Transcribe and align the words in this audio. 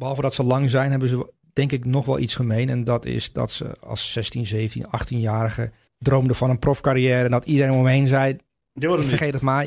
Behalve 0.00 0.22
dat 0.22 0.34
ze 0.34 0.42
lang 0.42 0.70
zijn, 0.70 0.90
hebben 0.90 1.08
ze 1.08 1.32
denk 1.52 1.72
ik 1.72 1.84
nog 1.84 2.06
wel 2.06 2.18
iets 2.18 2.34
gemeen. 2.34 2.68
En 2.68 2.84
dat 2.84 3.06
is 3.06 3.32
dat 3.32 3.50
ze 3.50 3.76
als 3.80 4.12
16, 4.12 4.46
17, 4.46 4.86
18-jarige 4.86 5.72
droomden 5.98 6.36
van 6.36 6.50
een 6.50 6.58
profcarrière. 6.58 7.24
En 7.24 7.30
dat 7.30 7.44
iedereen 7.44 7.72
om 7.72 7.82
me 7.82 7.90
heen 7.90 8.06
zei, 8.06 8.36
vergeet 8.80 9.32
het 9.32 9.42
maar, 9.42 9.66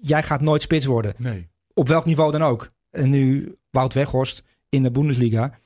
jij 0.00 0.22
gaat 0.22 0.40
nooit 0.40 0.62
spits 0.62 0.86
worden. 0.86 1.14
Nee. 1.16 1.48
Op 1.72 1.88
welk 1.88 2.04
niveau 2.04 2.32
dan 2.32 2.42
ook. 2.42 2.70
En 2.90 3.10
nu 3.10 3.56
Wout 3.70 3.94
Weghorst 3.94 4.42
in 4.68 4.82
de 4.82 4.90
Bundesliga. 4.90 5.58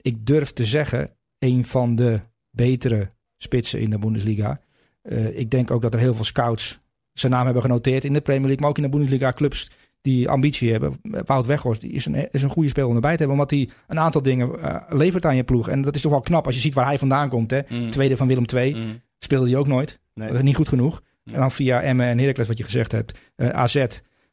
Ik 0.00 0.26
durf 0.26 0.52
te 0.52 0.64
zeggen, 0.64 1.10
een 1.38 1.64
van 1.64 1.94
de 1.94 2.20
betere 2.50 3.08
spitsen 3.36 3.80
in 3.80 3.90
de 3.90 3.98
Bundesliga. 3.98 4.58
Eh, 5.02 5.38
ik 5.38 5.50
denk 5.50 5.70
ook 5.70 5.82
dat 5.82 5.94
er 5.94 6.00
heel 6.00 6.14
veel 6.14 6.24
scouts 6.24 6.78
zijn 7.12 7.32
naam 7.32 7.44
hebben 7.44 7.62
genoteerd 7.62 8.04
in 8.04 8.12
de 8.12 8.20
Premier 8.20 8.46
League. 8.46 8.60
Maar 8.60 8.70
ook 8.70 8.76
in 8.76 8.82
de 8.82 8.96
Bundesliga 8.96 9.32
clubs 9.32 9.70
die 10.02 10.28
ambitie 10.28 10.70
hebben. 10.70 10.92
Wout 11.02 11.46
Weghorst 11.46 11.82
is, 11.82 12.06
een, 12.06 12.30
is 12.30 12.42
een 12.42 12.48
goede 12.48 12.68
speler 12.68 12.88
om 12.88 12.94
erbij 12.94 13.12
te 13.12 13.18
hebben. 13.18 13.36
Omdat 13.36 13.50
hij 13.50 13.68
een 13.86 13.98
aantal 13.98 14.22
dingen 14.22 14.60
eh, 14.62 14.76
levert 14.88 15.24
aan 15.24 15.36
je 15.36 15.44
ploeg. 15.44 15.68
En 15.68 15.82
dat 15.82 15.94
is 15.94 16.00
toch 16.00 16.10
wel 16.10 16.20
knap 16.20 16.46
als 16.46 16.54
je 16.54 16.60
ziet 16.60 16.74
waar 16.74 16.86
hij 16.86 16.98
vandaan 16.98 17.28
komt. 17.28 17.50
Hè? 17.50 17.60
Mm. 17.68 17.90
Tweede 17.90 18.16
van 18.16 18.26
Willem 18.26 18.44
II. 18.54 18.74
Mm. 18.74 19.00
Speelde 19.18 19.48
hij 19.50 19.58
ook 19.58 19.66
nooit. 19.66 20.00
Nee. 20.14 20.28
Dat 20.28 20.36
is 20.36 20.42
niet 20.42 20.56
goed 20.56 20.68
genoeg. 20.68 21.02
En 21.24 21.40
dan 21.40 21.50
via 21.50 21.82
Emmen 21.82 22.06
en 22.06 22.18
Heracles, 22.18 22.48
wat 22.48 22.58
je 22.58 22.64
gezegd 22.64 22.92
hebt, 22.92 23.18
eh, 23.36 23.48
AZ 23.48 23.76
eh, 23.76 23.88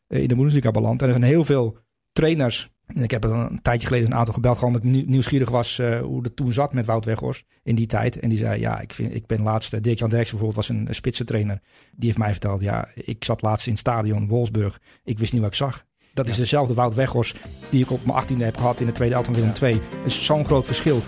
in 0.07 0.27
de 0.27 0.35
Bundesliga 0.35 0.71
beland. 0.71 1.01
En 1.01 1.07
er 1.07 1.13
zijn 1.13 1.25
heel 1.25 1.43
veel 1.43 1.77
trainers. 2.11 2.69
En 2.95 3.03
ik 3.03 3.11
heb 3.11 3.23
er 3.23 3.31
een 3.31 3.61
tijdje 3.61 3.88
geleden 3.88 4.07
een 4.07 4.17
aantal 4.17 4.34
gebeld, 4.34 4.57
gewoon 4.57 4.73
omdat 4.73 4.89
ik 4.89 4.95
nieuw- 4.95 5.09
nieuwsgierig 5.09 5.49
was 5.49 5.80
eh, 5.80 5.99
hoe 5.99 6.23
het 6.23 6.35
toen 6.35 6.53
zat 6.53 6.73
met 6.73 6.85
Wout 6.85 7.05
Weghorst 7.05 7.45
in 7.63 7.75
die 7.75 7.85
tijd. 7.85 8.20
En 8.20 8.30
die 8.30 8.38
zei, 8.38 8.59
ja, 8.59 8.80
ik, 8.80 8.93
vind, 8.93 9.16
ik 9.16 9.25
ben 9.25 9.41
laatst, 9.41 9.84
Dirk-Jan 9.84 10.09
Derksen 10.09 10.38
bijvoorbeeld 10.38 10.67
was 10.67 10.70
een, 10.70 10.88
een 10.88 10.95
spitsentrainer. 10.95 11.61
Die 11.91 12.05
heeft 12.05 12.17
mij 12.17 12.31
verteld, 12.31 12.61
ja, 12.61 12.88
ik 12.94 13.23
zat 13.23 13.41
laatst 13.41 13.66
in 13.66 13.71
het 13.71 13.81
stadion 13.81 14.27
Wolfsburg. 14.27 14.80
Ik 15.03 15.20
wist 15.20 15.31
niet 15.31 15.41
wat 15.41 15.52
ik 15.52 15.57
zag. 15.57 15.83
Dat 16.13 16.27
is 16.27 16.38
dezelfde 16.38 16.73
Wout 16.73 16.94
Weghorst 16.94 17.38
die 17.70 17.83
ik 17.83 17.91
op 17.91 18.05
mijn 18.05 18.23
18e 18.23 18.38
heb 18.38 18.57
gehad 18.57 18.80
in 18.80 18.85
de 18.85 18.91
tweede 18.91 19.23
van 19.23 19.33
Willem 19.33 19.52
II. 19.61 19.73
Het 19.73 20.05
is 20.05 20.25
zo'n 20.25 20.45
groot 20.45 20.66
verschil. 20.66 21.02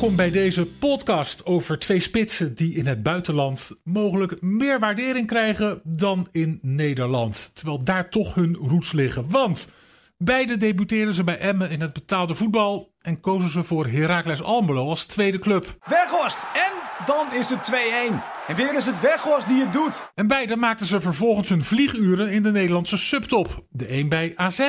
Welkom 0.00 0.18
bij 0.18 0.30
deze 0.30 0.66
podcast 0.66 1.46
over 1.46 1.78
twee 1.78 2.00
spitsen 2.00 2.54
die 2.54 2.74
in 2.74 2.86
het 2.86 3.02
buitenland 3.02 3.80
mogelijk 3.84 4.42
meer 4.42 4.78
waardering 4.78 5.26
krijgen 5.26 5.80
dan 5.84 6.28
in 6.30 6.58
Nederland. 6.62 7.50
Terwijl 7.54 7.84
daar 7.84 8.10
toch 8.10 8.34
hun 8.34 8.56
roots 8.56 8.92
liggen. 8.92 9.30
Want 9.30 9.68
beide 10.18 10.56
debuteerden 10.56 11.14
ze 11.14 11.24
bij 11.24 11.38
Emmen 11.38 11.70
in 11.70 11.80
het 11.80 11.92
betaalde 11.92 12.34
voetbal 12.34 12.92
en 13.00 13.20
kozen 13.20 13.50
ze 13.50 13.62
voor 13.62 13.86
Heracles 13.86 14.42
Almelo 14.42 14.88
als 14.88 15.06
tweede 15.06 15.38
club. 15.38 15.76
Weghorst. 15.86 16.38
En 16.54 16.72
dan 17.06 17.32
is 17.32 17.50
het 17.50 17.72
2-1. 17.72 18.14
En 18.46 18.56
weer 18.56 18.74
is 18.74 18.86
het 18.86 19.00
Weghorst 19.00 19.48
die 19.48 19.60
het 19.60 19.72
doet. 19.72 20.10
En 20.14 20.26
beide 20.26 20.56
maakten 20.56 20.86
ze 20.86 21.00
vervolgens 21.00 21.48
hun 21.48 21.64
vlieguren 21.64 22.28
in 22.28 22.42
de 22.42 22.50
Nederlandse 22.50 22.96
subtop. 22.96 23.66
De 23.70 23.92
een 23.92 24.08
bij 24.08 24.32
AZ 24.36 24.68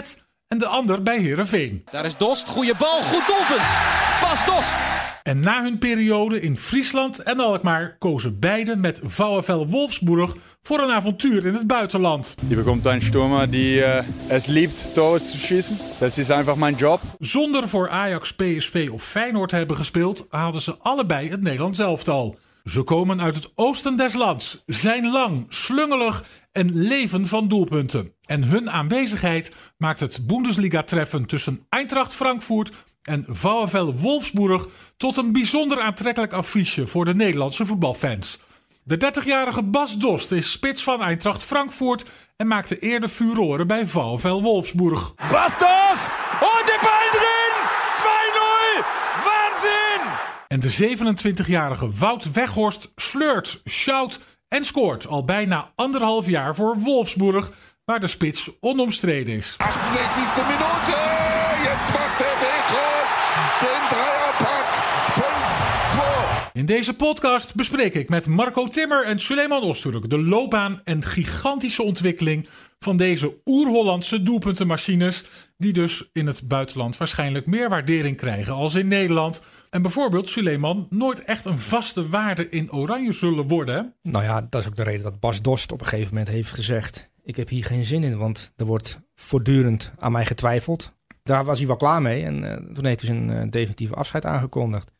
en 0.51 0.57
de 0.57 0.67
ander 0.67 1.03
bij 1.03 1.19
Herenveen. 1.19 1.83
Daar 1.91 2.05
is 2.05 2.17
Dost, 2.17 2.49
goede 2.49 2.73
bal, 2.77 3.03
goed 3.03 3.27
doelpunt. 3.27 3.73
Pas 4.21 4.45
Dost. 4.45 4.75
En 5.23 5.39
na 5.39 5.61
hun 5.61 5.77
periode 5.77 6.39
in 6.39 6.57
Friesland 6.57 7.19
en 7.19 7.39
Alkmaar 7.39 7.95
kozen 7.99 8.39
beide 8.39 8.75
met 8.75 8.99
VfL 9.03 9.65
Wolfsburg 9.65 10.35
voor 10.61 10.79
een 10.79 10.91
avontuur 10.91 11.45
in 11.45 11.53
het 11.53 11.67
buitenland. 11.67 12.35
Hier 12.47 12.57
bekommt 12.57 12.87
ein 12.87 13.01
Stürmer, 13.01 13.47
die 13.47 13.79
äh, 13.79 14.03
es 14.27 14.47
liebt, 14.47 14.93
Tore 14.93 15.19
zu 15.19 15.37
schießen. 15.37 15.77
Das 15.99 16.17
ist 16.17 16.31
einfach 16.31 16.55
mein 16.55 16.75
Job. 16.75 16.99
Zonder 17.19 17.69
voor 17.69 17.89
Ajax, 17.89 18.33
PSV 18.33 18.89
of 18.91 19.03
Feyenoord 19.03 19.49
te 19.49 19.55
hebben 19.55 19.77
gespeeld, 19.77 20.27
haalden 20.29 20.61
ze 20.61 20.75
allebei 20.79 21.29
het 21.29 21.41
Nederlands 21.41 21.79
elftal. 21.79 22.35
Ze 22.63 22.81
komen 22.81 23.21
uit 23.21 23.35
het 23.35 23.51
oosten 23.55 23.97
des 23.97 24.13
lands, 24.13 24.63
zijn 24.65 25.11
lang, 25.11 25.45
slungelig 25.49 26.23
en 26.51 26.81
leven 26.81 27.27
van 27.27 27.47
doelpunten. 27.47 28.13
En 28.25 28.43
hun 28.43 28.71
aanwezigheid 28.71 29.73
maakt 29.77 29.99
het 29.99 30.27
Bundesliga-treffen 30.27 31.25
tussen 31.25 31.65
Eintracht 31.69 32.13
Frankfurt 32.13 32.71
en 33.01 33.25
VfL 33.27 33.91
Wolfsburg 33.91 34.67
tot 34.97 35.17
een 35.17 35.31
bijzonder 35.31 35.81
aantrekkelijk 35.81 36.33
affiche 36.33 36.87
voor 36.87 37.05
de 37.05 37.15
Nederlandse 37.15 37.65
voetbalfans. 37.65 38.39
De 38.83 38.95
30-jarige 38.95 39.63
Bas 39.63 39.97
Dost 39.97 40.31
is 40.31 40.51
spits 40.51 40.83
van 40.83 41.01
Eintracht 41.01 41.43
Frankfurt 41.43 42.05
en 42.37 42.47
maakte 42.47 42.79
eerder 42.79 43.09
furoren 43.09 43.67
bij 43.67 43.87
VfL 43.87 44.41
Wolfsburg. 44.41 45.15
Bas 45.15 45.57
Dost. 45.57 46.13
Und 46.41 46.65
de 46.65 46.77
bal 46.81 47.11
drin. 47.11 47.53
2-0. 48.77 48.85
Wahnsinn. 49.25 50.11
En 50.47 50.59
de 50.59 51.45
27-jarige 51.45 51.89
Wout 51.89 52.31
Weghorst 52.31 52.91
sleurt, 52.95 53.61
shout 53.69 54.19
en 54.51 54.65
scoort 54.65 55.07
al 55.07 55.23
bijna 55.23 55.71
anderhalf 55.75 56.27
jaar 56.27 56.55
voor 56.55 56.77
Wolfsburg, 56.79 57.51
waar 57.85 57.99
de 57.99 58.07
spits 58.07 58.51
onomstreden 58.59 59.35
is. 59.35 59.55
68. 59.57 60.43
Minute. 60.43 60.97
Jetzt 61.63 61.89
macht 61.91 62.17
der 62.19 62.35
Wegros 62.39 63.11
den 63.61 63.81
Dreierpack. 63.89 64.67
5-2. 66.47 66.51
In 66.53 66.65
deze 66.65 66.93
podcast 66.93 67.55
bespreek 67.55 67.93
ik 67.93 68.09
met 68.09 68.27
Marco 68.27 68.67
Timmer 68.67 69.05
en 69.05 69.19
Suleiman 69.19 69.63
Osturk 69.63 70.09
de 70.09 70.19
loopbaan 70.19 70.81
en 70.83 71.03
gigantische 71.03 71.83
ontwikkeling 71.83 72.47
van 72.79 72.97
deze 72.97 73.35
oer-Hollandse 73.45 74.23
doelpuntenmachines, 74.23 75.23
die 75.57 75.73
dus 75.73 76.09
in 76.13 76.27
het 76.27 76.47
buitenland 76.47 76.97
waarschijnlijk 76.97 77.45
meer 77.45 77.69
waardering 77.69 78.17
krijgen 78.17 78.53
als 78.53 78.75
in 78.75 78.87
Nederland. 78.87 79.41
En 79.71 79.81
bijvoorbeeld, 79.81 80.29
Suleiman, 80.29 80.87
nooit 80.89 81.23
echt 81.23 81.45
een 81.45 81.59
vaste 81.59 82.07
waarde 82.09 82.49
in 82.49 82.71
oranje 82.71 83.11
zullen 83.11 83.47
worden. 83.47 83.95
Nou 84.01 84.23
ja, 84.23 84.47
dat 84.49 84.61
is 84.61 84.67
ook 84.67 84.75
de 84.75 84.83
reden 84.83 85.03
dat 85.03 85.19
Bas 85.19 85.41
Dost 85.41 85.71
op 85.71 85.79
een 85.79 85.85
gegeven 85.85 86.13
moment 86.13 86.31
heeft 86.31 86.51
gezegd: 86.51 87.11
Ik 87.23 87.35
heb 87.35 87.49
hier 87.49 87.65
geen 87.65 87.85
zin 87.85 88.03
in, 88.03 88.17
want 88.17 88.53
er 88.55 88.65
wordt 88.65 89.01
voortdurend 89.15 89.91
aan 89.99 90.11
mij 90.11 90.25
getwijfeld. 90.25 90.97
Daar 91.23 91.45
was 91.45 91.57
hij 91.57 91.67
wel 91.67 91.75
klaar 91.75 92.01
mee 92.01 92.23
en 92.23 92.43
eh, 92.43 92.73
toen 92.73 92.85
heeft 92.85 93.01
hij 93.01 93.15
zijn 93.15 93.29
eh, 93.29 93.49
definitieve 93.49 93.93
afscheid 93.95 94.25
aangekondigd. 94.25 94.91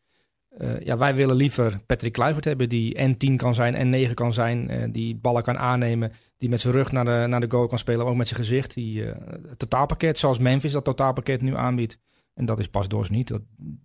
Eh, 0.50 0.80
ja, 0.80 0.98
wij 0.98 1.16
willen 1.16 1.36
liever 1.36 1.80
Patrick 1.86 2.14
Kluivert 2.14 2.46
hebben 2.46 2.70
die 2.70 2.96
en 2.96 3.18
10 3.18 3.38
kan 3.38 3.56
zijn 3.56 3.76
en 3.76 3.90
9 3.90 4.16
kan 4.16 4.34
zijn. 4.34 4.92
die 4.92 5.16
ballen 5.16 5.44
kan 5.44 5.58
aannemen, 5.58 6.12
die 6.38 6.50
met 6.50 6.62
zijn 6.62 6.74
rug 6.74 6.92
naar 6.92 7.06
de, 7.06 7.26
naar 7.28 7.40
de 7.40 7.52
goal 7.52 7.68
kan 7.68 7.78
spelen, 7.78 8.06
ook 8.06 8.16
met 8.16 8.28
zijn 8.28 8.40
gezicht. 8.40 8.74
Die 8.74 9.03
het 9.03 9.59
totaalpakket, 9.59 10.18
zoals 10.18 10.40
Memphis 10.40 10.72
dat 10.72 10.84
totaalpakket 10.84 11.42
nu 11.42 11.56
aanbiedt. 11.56 12.00
En 12.41 12.47
dat 12.47 12.59
is 12.59 12.69
Bas 12.69 12.88
Dost 12.88 13.12
niet. 13.12 13.28
Dat, 13.28 13.41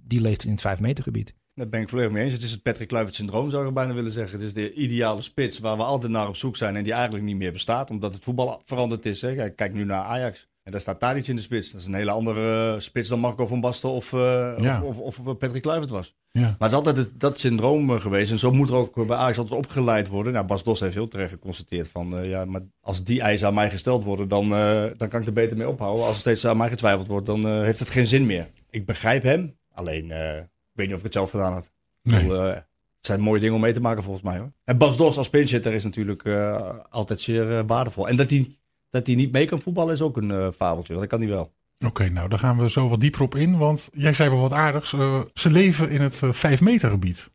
die 0.06 0.20
leeft 0.20 0.44
in 0.44 0.50
het 0.50 0.60
5 0.60 0.80
meter 0.80 1.04
gebied. 1.04 1.34
Daar 1.54 1.68
ben 1.68 1.80
ik 1.80 1.88
volledig 1.88 2.12
mee 2.12 2.24
eens. 2.24 2.32
Het 2.32 2.42
is 2.42 2.50
het 2.50 2.62
Patrick 2.62 2.88
Kluivert 2.88 3.14
syndroom, 3.14 3.50
zou 3.50 3.68
ik 3.68 3.74
bijna 3.74 3.94
willen 3.94 4.10
zeggen. 4.10 4.38
Het 4.38 4.46
is 4.46 4.54
de 4.54 4.72
ideale 4.72 5.22
spits 5.22 5.58
waar 5.58 5.76
we 5.76 5.82
altijd 5.82 6.12
naar 6.12 6.28
op 6.28 6.36
zoek 6.36 6.56
zijn 6.56 6.76
en 6.76 6.82
die 6.82 6.92
eigenlijk 6.92 7.24
niet 7.24 7.36
meer 7.36 7.52
bestaat, 7.52 7.90
omdat 7.90 8.14
het 8.14 8.24
voetbal 8.24 8.60
veranderd 8.64 9.06
is. 9.06 9.20
Hè. 9.20 9.50
Kijk 9.50 9.72
nu 9.72 9.84
naar 9.84 10.02
Ajax. 10.02 10.48
En 10.66 10.72
daar 10.72 10.80
staat 10.80 11.00
daar 11.00 11.16
iets 11.16 11.28
in 11.28 11.36
de 11.36 11.42
spits. 11.42 11.70
Dat 11.72 11.80
is 11.80 11.86
een 11.86 11.94
hele 11.94 12.10
andere 12.10 12.72
eh, 12.74 12.80
spits 12.80 13.08
dan 13.08 13.20
Marco 13.20 13.46
van 13.46 13.60
Basten 13.60 13.88
of, 13.90 14.12
eh, 14.12 14.54
Ja. 14.58 14.82
of, 14.82 14.98
of, 14.98 15.18
of 15.18 15.36
Patrick 15.38 15.62
Kluivert 15.62 15.90
was. 15.90 16.14
Ja. 16.30 16.40
Maar 16.40 16.54
het 16.58 16.70
is 16.70 16.74
altijd 16.76 16.96
het, 16.96 17.20
dat 17.20 17.38
syndroom 17.40 17.90
eh, 17.94 18.00
geweest. 18.00 18.30
En 18.30 18.38
zo 18.38 18.52
moet 18.52 18.68
er 18.68 18.74
ook 18.74 19.06
bij 19.06 19.16
Ajax 19.16 19.38
altijd 19.38 19.58
opgeleid 19.58 20.08
worden. 20.08 20.32
Nou, 20.32 20.46
Bas 20.46 20.62
Dos 20.62 20.80
heeft 20.80 20.94
heel 20.94 21.08
terecht 21.08 21.30
geconstateerd 21.30 21.88
van... 21.88 22.16
eh, 22.18 22.28
ja, 22.30 22.44
maar 22.44 22.60
als 22.80 23.04
die 23.04 23.20
eisen 23.20 23.48
aan 23.48 23.54
mij 23.54 23.70
gesteld 23.70 24.04
worden, 24.04 24.28
dan, 24.28 24.54
eh, 24.54 24.84
dan 24.96 25.08
kan 25.08 25.20
ik 25.20 25.26
er 25.26 25.32
beter 25.32 25.56
mee 25.56 25.68
ophouden. 25.68 26.04
Als 26.04 26.14
er 26.14 26.20
steeds 26.20 26.46
aan 26.46 26.56
mij 26.56 26.68
getwijfeld 26.68 27.06
wordt, 27.06 27.26
dan 27.26 27.46
eh, 27.46 27.60
heeft 27.60 27.78
het 27.78 27.90
geen 27.90 28.06
zin 28.06 28.26
meer. 28.26 28.48
Ik 28.70 28.86
begrijp 28.86 29.22
hem. 29.22 29.56
Alleen, 29.72 30.10
eh, 30.10 30.36
ik 30.36 30.46
weet 30.72 30.86
niet 30.86 30.92
of 30.94 30.98
ik 30.98 31.04
het 31.04 31.14
zelf 31.14 31.30
gedaan 31.30 31.52
had. 31.52 31.64
Ik 32.02 32.10
Nee. 32.12 32.20
bedoel, 32.22 32.36
eh, 32.42 32.54
het 32.54 32.66
zijn 33.00 33.20
mooie 33.20 33.40
dingen 33.40 33.54
om 33.54 33.60
mee 33.60 33.72
te 33.72 33.80
maken 33.80 34.02
volgens 34.02 34.24
mij 34.24 34.38
hoor. 34.38 34.52
En 34.64 34.78
Bas 34.78 34.96
Dos 34.96 35.18
als 35.18 35.28
pinchitter 35.30 35.72
is 35.72 35.84
natuurlijk 35.84 36.24
eh, 36.24 36.78
altijd 36.90 37.20
zeer 37.20 37.56
eh, 37.58 37.62
waardevol. 37.66 38.08
En 38.08 38.16
dat 38.16 38.30
hij, 38.30 38.56
dat 38.90 39.06
hij 39.06 39.16
niet 39.16 39.32
mee 39.32 39.44
kan 39.46 39.60
voetballen 39.60 39.94
is 39.94 40.00
ook 40.00 40.16
een 40.16 40.30
eh, 40.30 40.48
fabeltje. 40.56 40.94
want 40.94 41.10
Dat 41.10 41.18
kan 41.18 41.28
hij 41.28 41.36
wel. 41.36 41.52
Oké, 41.86 42.08
nou 42.08 42.28
daar 42.28 42.38
gaan 42.38 42.58
we 42.58 42.70
zo 42.70 42.88
wat 42.88 43.00
dieper 43.00 43.22
op 43.22 43.34
in. 43.34 43.58
Want 43.58 43.88
jij 43.92 44.12
zei 44.12 44.30
wel 44.30 44.40
wat 44.40 44.52
aardigs. 44.52 44.92
eh, 44.92 45.20
ze 45.34 45.50
leven 45.50 45.90
in 45.90 46.00
het 46.00 46.20
5 46.30 46.60
meter 46.60 46.90
gebied. 46.90 47.30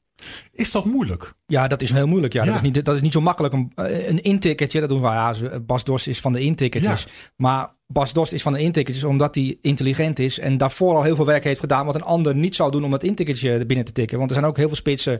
Is 0.51 0.71
dat 0.71 0.85
moeilijk? 0.85 1.33
Ja, 1.45 1.67
dat 1.67 1.81
is 1.81 1.91
heel 1.91 2.07
moeilijk. 2.07 2.33
Ja. 2.33 2.41
Ja. 2.43 2.47
Dat, 2.47 2.55
is 2.55 2.61
niet, 2.61 2.85
dat 2.85 2.95
is 2.95 3.01
niet 3.01 3.13
zo 3.13 3.21
makkelijk. 3.21 3.53
Een, 3.53 3.71
eh, 3.75 4.07
een 4.07 4.21
intikketje, 4.21 4.79
dat 4.79 4.89
doen 4.89 5.01
we. 5.01 5.07
Ja, 5.07 5.35
Bas 5.65 5.83
Dost 5.83 6.07
is 6.07 6.19
van 6.19 6.33
de 6.33 6.39
intikketjes. 6.41 7.07
Maar 7.35 7.73
Bas 7.87 8.13
Dost 8.13 8.31
is 8.33 8.41
van 8.41 8.53
de 8.53 8.59
intikketjes 8.59 9.03
omdat 9.03 9.35
hij 9.35 9.57
intelligent 9.61 10.19
is. 10.19 10.39
En 10.39 10.57
daarvoor 10.57 10.95
al 10.95 11.03
heel 11.03 11.15
veel 11.15 11.25
werk 11.25 11.43
heeft 11.43 11.59
gedaan. 11.59 11.85
Wat 11.85 11.95
een 11.95 12.03
ander 12.03 12.35
niet 12.35 12.55
zou 12.55 12.71
doen 12.71 12.83
om 12.83 12.91
het 12.91 13.03
intikketje 13.03 13.65
binnen 13.65 13.85
te 13.85 13.91
tikken. 13.91 14.17
Want 14.17 14.29
er 14.29 14.35
zijn 14.35 14.47
ook 14.49 14.57
heel 14.57 14.67
veel 14.67 14.75
spitsen 14.75 15.17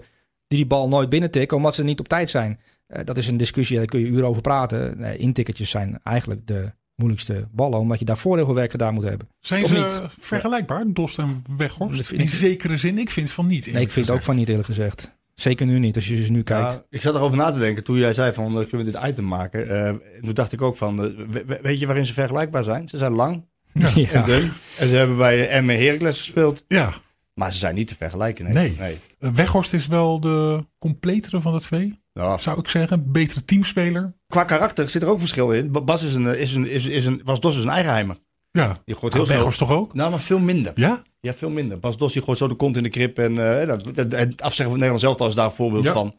die 0.48 0.60
die 0.60 0.66
bal 0.68 0.88
nooit 0.88 1.10
binnen 1.10 1.32
tikken. 1.32 1.58
Omdat 1.58 1.76
ze 1.76 1.84
niet 1.84 2.00
op 2.00 2.08
tijd 2.08 2.30
zijn. 2.30 2.60
Eh, 2.92 3.06
dat 3.06 3.18
is 3.18 3.28
een 3.28 3.38
discussie, 3.38 3.78
daar 3.78 3.86
kun 3.86 4.00
je 4.00 4.06
uren 4.08 4.28
over 4.28 4.42
praten. 4.42 5.00
Nee, 5.00 5.18
intikketjes 5.18 5.70
zijn 5.70 6.00
eigenlijk 6.04 6.48
de 6.48 6.72
moeilijkste 6.96 7.48
ballen. 7.52 7.80
Omdat 7.80 8.00
je 8.00 8.06
daarvoor 8.06 8.36
heel 8.36 8.46
veel 8.46 8.56
werk 8.56 8.72
gedaan 8.72 8.94
moet 8.94 9.04
hebben. 9.04 9.28
Zijn 9.40 9.64
Of 9.64 9.70
ze 9.70 9.76
niet? 9.78 10.02
vergelijkbaar, 10.20 10.84
Dost 10.88 11.18
en 11.20 11.44
Weghorst? 11.58 12.12
In 12.12 12.20
ik- 12.20 12.30
zekere 12.30 12.78
zin, 12.78 12.98
ik 12.98 13.10
vind 13.10 13.32
van 13.32 13.48
niet. 13.48 13.72
Nee, 13.74 13.82
ik 13.82 13.92
vind 13.92 14.08
het 14.08 14.16
ook 14.16 14.22
van 14.24 14.36
niet 14.36 14.48
eerlijk 14.50 14.68
gezegd. 14.68 15.20
Zeker 15.36 15.66
nu 15.66 15.80
niet, 15.80 15.96
als 15.96 16.08
je 16.08 16.22
ze 16.24 16.32
nu 16.32 16.44
kijkt. 16.44 16.72
Ja, 16.72 16.84
ik 16.90 17.02
zat 17.02 17.16
erover 17.16 17.38
na 17.38 17.52
te 17.52 17.60
denken 17.60 17.84
toen 17.84 17.98
jij 17.98 18.14
zei 18.14 18.34
van 18.34 18.52
kunnen 18.68 18.86
we 18.86 18.92
dit 18.92 19.02
item 19.08 19.28
maken. 19.28 19.70
Eh, 19.70 19.88
en 19.88 20.02
toen 20.22 20.34
dacht 20.34 20.52
ik 20.52 20.62
ook 20.62 20.78
van, 20.78 21.04
eh, 21.04 21.10
we- 21.30 21.44
we- 21.46 21.60
weet 21.62 21.80
je 21.80 21.86
waarin 21.86 22.06
ze 22.06 22.14
vergelijkbaar 22.14 22.64
zijn? 22.64 22.90
Ze 22.90 22.98
zijn 22.98 23.12
lang 23.12 23.46
Ja. 23.74 23.94
en 24.12 24.26
dun. 24.26 24.52
En 24.78 24.88
ze 24.88 24.96
hebben 24.96 25.18
bij 25.18 25.48
Emmen 25.50 25.78
Heracles 25.80 26.18
gespeeld. 26.18 26.64
Ja, 26.68 26.94
Maar 27.42 27.52
ze 27.52 27.58
zijn 27.58 27.76
niet 27.76 27.88
te 27.88 27.96
vergelijken. 27.96 28.44
Nee. 28.46 28.54
Nee. 28.54 28.76
nee. 28.80 28.98
Eh, 29.20 29.30
Weghorst 29.34 29.74
is 29.74 29.88
wel 29.88 30.20
de 30.20 30.66
completere 30.80 31.42
van 31.42 31.54
de 31.54 31.60
twee, 31.62 32.00
Ja, 32.14 32.38
zou 32.38 32.60
ik 32.60 32.68
zeggen. 32.68 33.12
Betere 33.12 33.46
teamspeler. 33.46 34.14
qua 34.28 34.44
karakter 34.44 34.90
zit 34.90 35.02
er 35.02 35.08
ook 35.10 35.20
verschil 35.20 35.52
in. 35.52 35.72
Bas 35.86 36.04
is 36.04 36.16
een, 36.16 36.28
eh, 36.28 36.42
is 36.42 36.56
een, 36.56 36.70
is, 36.70 36.86
is 36.86 37.06
een, 37.06 37.22
Bas 37.24 37.40
Dos 37.40 37.58
is 37.58 37.64
een 37.64 37.70
eigenheimer. 37.70 38.18
Ja, 38.52 38.78
Die 38.86 38.96
gooit 38.96 39.14
heel 39.14 39.22
Ah, 39.22 39.28
snel. 39.28 39.38
Weghorst 39.38 39.60
toch 39.60 39.72
ook? 39.72 39.94
Nou, 39.94 40.10
maar 40.10 40.20
veel 40.20 40.40
minder. 40.40 40.72
Ja? 40.76 41.04
Ja, 41.20 41.34
veel 41.34 41.50
minder. 41.50 41.80
Bas 41.80 41.98
Dos 41.98 42.14
die 42.14 42.22
gooit 42.22 42.38
zo 42.38 42.48
de 42.48 42.56
kont 42.56 42.78
in 42.78 42.84
de 42.84 42.90
krip. 42.90 43.20
En 43.20 43.38
eh, 43.62 43.68
het 43.98 44.42
afzeggen 44.42 44.46
van 44.46 44.56
het 44.56 44.68
Nederlands 44.72 45.04
elftal 45.04 45.28
is 45.28 45.36
daar 45.36 45.46
een 45.46 45.52
voorbeeld 45.52 45.84
Ja. 45.84 45.94
van. 45.94 46.14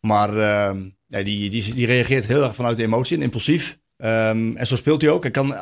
Maar 0.00 0.36
eh, 0.38 0.76
nee, 1.08 1.24
die, 1.24 1.50
die, 1.50 1.74
die 1.74 1.86
reageert 1.86 2.26
heel 2.26 2.42
erg 2.42 2.54
vanuit 2.54 2.76
de 2.76 2.82
emotie 2.82 3.16
en 3.16 3.22
impulsief. 3.22 3.78
Ehm, 3.96 4.56
en 4.56 4.66
zo 4.66 4.76
speelt 4.76 5.02
hij 5.02 5.10
ook. 5.10 5.22
Hij 5.22 5.30
kan, 5.30 5.54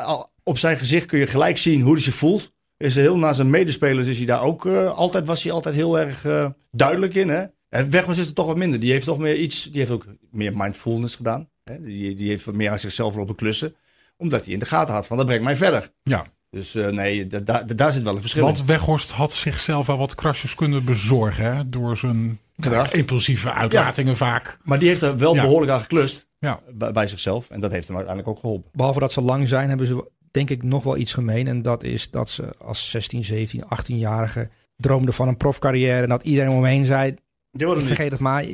op 0.42 0.58
zijn 0.58 0.78
gezicht 0.78 1.06
kun 1.06 1.18
je 1.18 1.26
gelijk 1.26 1.58
zien 1.58 1.80
hoe 1.80 1.92
hij 1.92 2.02
zich 2.02 2.14
voelt. 2.14 2.52
Is 2.80 2.94
heel 2.94 3.16
naar 3.18 3.34
zijn 3.34 3.50
medespelers 3.50 4.08
is 4.08 4.16
hij 4.16 4.26
daar 4.26 4.42
ook 4.42 4.66
eh, 4.66 4.90
altijd 4.96 5.26
was 5.26 5.42
hij 5.42 5.52
altijd 5.52 5.74
heel 5.74 5.98
erg 5.98 6.24
eh, 6.24 6.46
duidelijk 6.70 7.14
in. 7.14 7.28
Hè? 7.28 7.44
En 7.68 7.90
Weghorst 7.90 8.20
is 8.20 8.26
er 8.26 8.32
toch 8.32 8.46
wat 8.46 8.56
minder. 8.56 8.80
Die 8.80 8.92
heeft 8.92 9.04
toch 9.04 9.18
meer 9.18 9.36
iets. 9.36 9.62
Die 9.64 9.78
heeft 9.78 9.90
ook 9.90 10.04
meer 10.30 10.56
mindfulness 10.56 11.16
gedaan. 11.16 11.48
Hè? 11.64 11.82
Die, 11.82 12.14
die 12.14 12.28
heeft 12.28 12.44
wat 12.44 12.54
meer 12.54 12.70
aan 12.70 12.78
zichzelf 12.78 13.14
lopen 13.14 13.34
klussen. 13.34 13.74
Omdat 14.16 14.44
hij 14.44 14.52
in 14.52 14.58
de 14.58 14.66
gaten 14.66 14.94
had 14.94 15.06
van 15.06 15.16
dat 15.16 15.26
brengt 15.26 15.44
mij 15.44 15.56
verder. 15.56 15.92
Ja. 16.02 16.24
Dus 16.50 16.74
eh, 16.74 16.88
nee, 16.88 17.26
da- 17.26 17.40
da- 17.40 17.62
daar 17.62 17.92
zit 17.92 18.02
wel 18.02 18.14
een 18.14 18.20
verschil 18.20 18.46
in. 18.46 18.52
Want 18.54 18.64
Weghorst 18.64 19.10
had 19.10 19.32
zichzelf 19.32 19.86
wel 19.86 19.98
wat 19.98 20.14
krasjes 20.14 20.54
kunnen 20.54 20.84
bezorgen. 20.84 21.56
Hè? 21.56 21.66
Door 21.66 21.96
zijn 21.96 22.38
Gedrag. 22.56 22.92
impulsieve 22.92 23.52
uitlatingen 23.52 24.16
vaak. 24.16 24.58
Maar 24.62 24.78
die 24.78 24.88
heeft 24.88 25.02
er 25.02 25.16
wel 25.18 25.34
Ja. 25.34 25.42
behoorlijk 25.42 25.72
aan 25.72 25.80
geklust 25.80 26.26
Ja. 26.38 26.60
bij, 26.72 26.92
bij 26.92 27.08
zichzelf. 27.08 27.50
En 27.50 27.60
dat 27.60 27.72
heeft 27.72 27.86
hem 27.86 27.96
uiteindelijk 27.96 28.36
ook 28.36 28.42
geholpen. 28.42 28.70
Behalve 28.72 29.00
dat 29.00 29.12
ze 29.12 29.20
lang 29.20 29.48
zijn, 29.48 29.68
hebben 29.68 29.86
ze 29.86 30.10
denk 30.30 30.50
ik 30.50 30.62
nog 30.62 30.84
wel 30.84 30.96
iets 30.96 31.14
gemeen. 31.14 31.46
En 31.46 31.62
dat 31.62 31.84
is 31.84 32.10
dat 32.10 32.30
ze 32.30 32.54
als 32.58 32.90
16, 32.90 33.24
17, 33.24 33.64
18-jarige 33.64 34.48
droomden 34.76 35.14
van 35.14 35.28
een 35.28 35.36
profcarrière. 35.36 36.02
En 36.02 36.08
dat 36.08 36.22
iedereen 36.22 36.50
om 36.50 36.60
me 36.60 36.68
heen 36.68 36.84
zei, 36.84 37.14
niet. 37.50 37.82
vergeet 37.82 38.12
het 38.12 38.20
maar, 38.20 38.44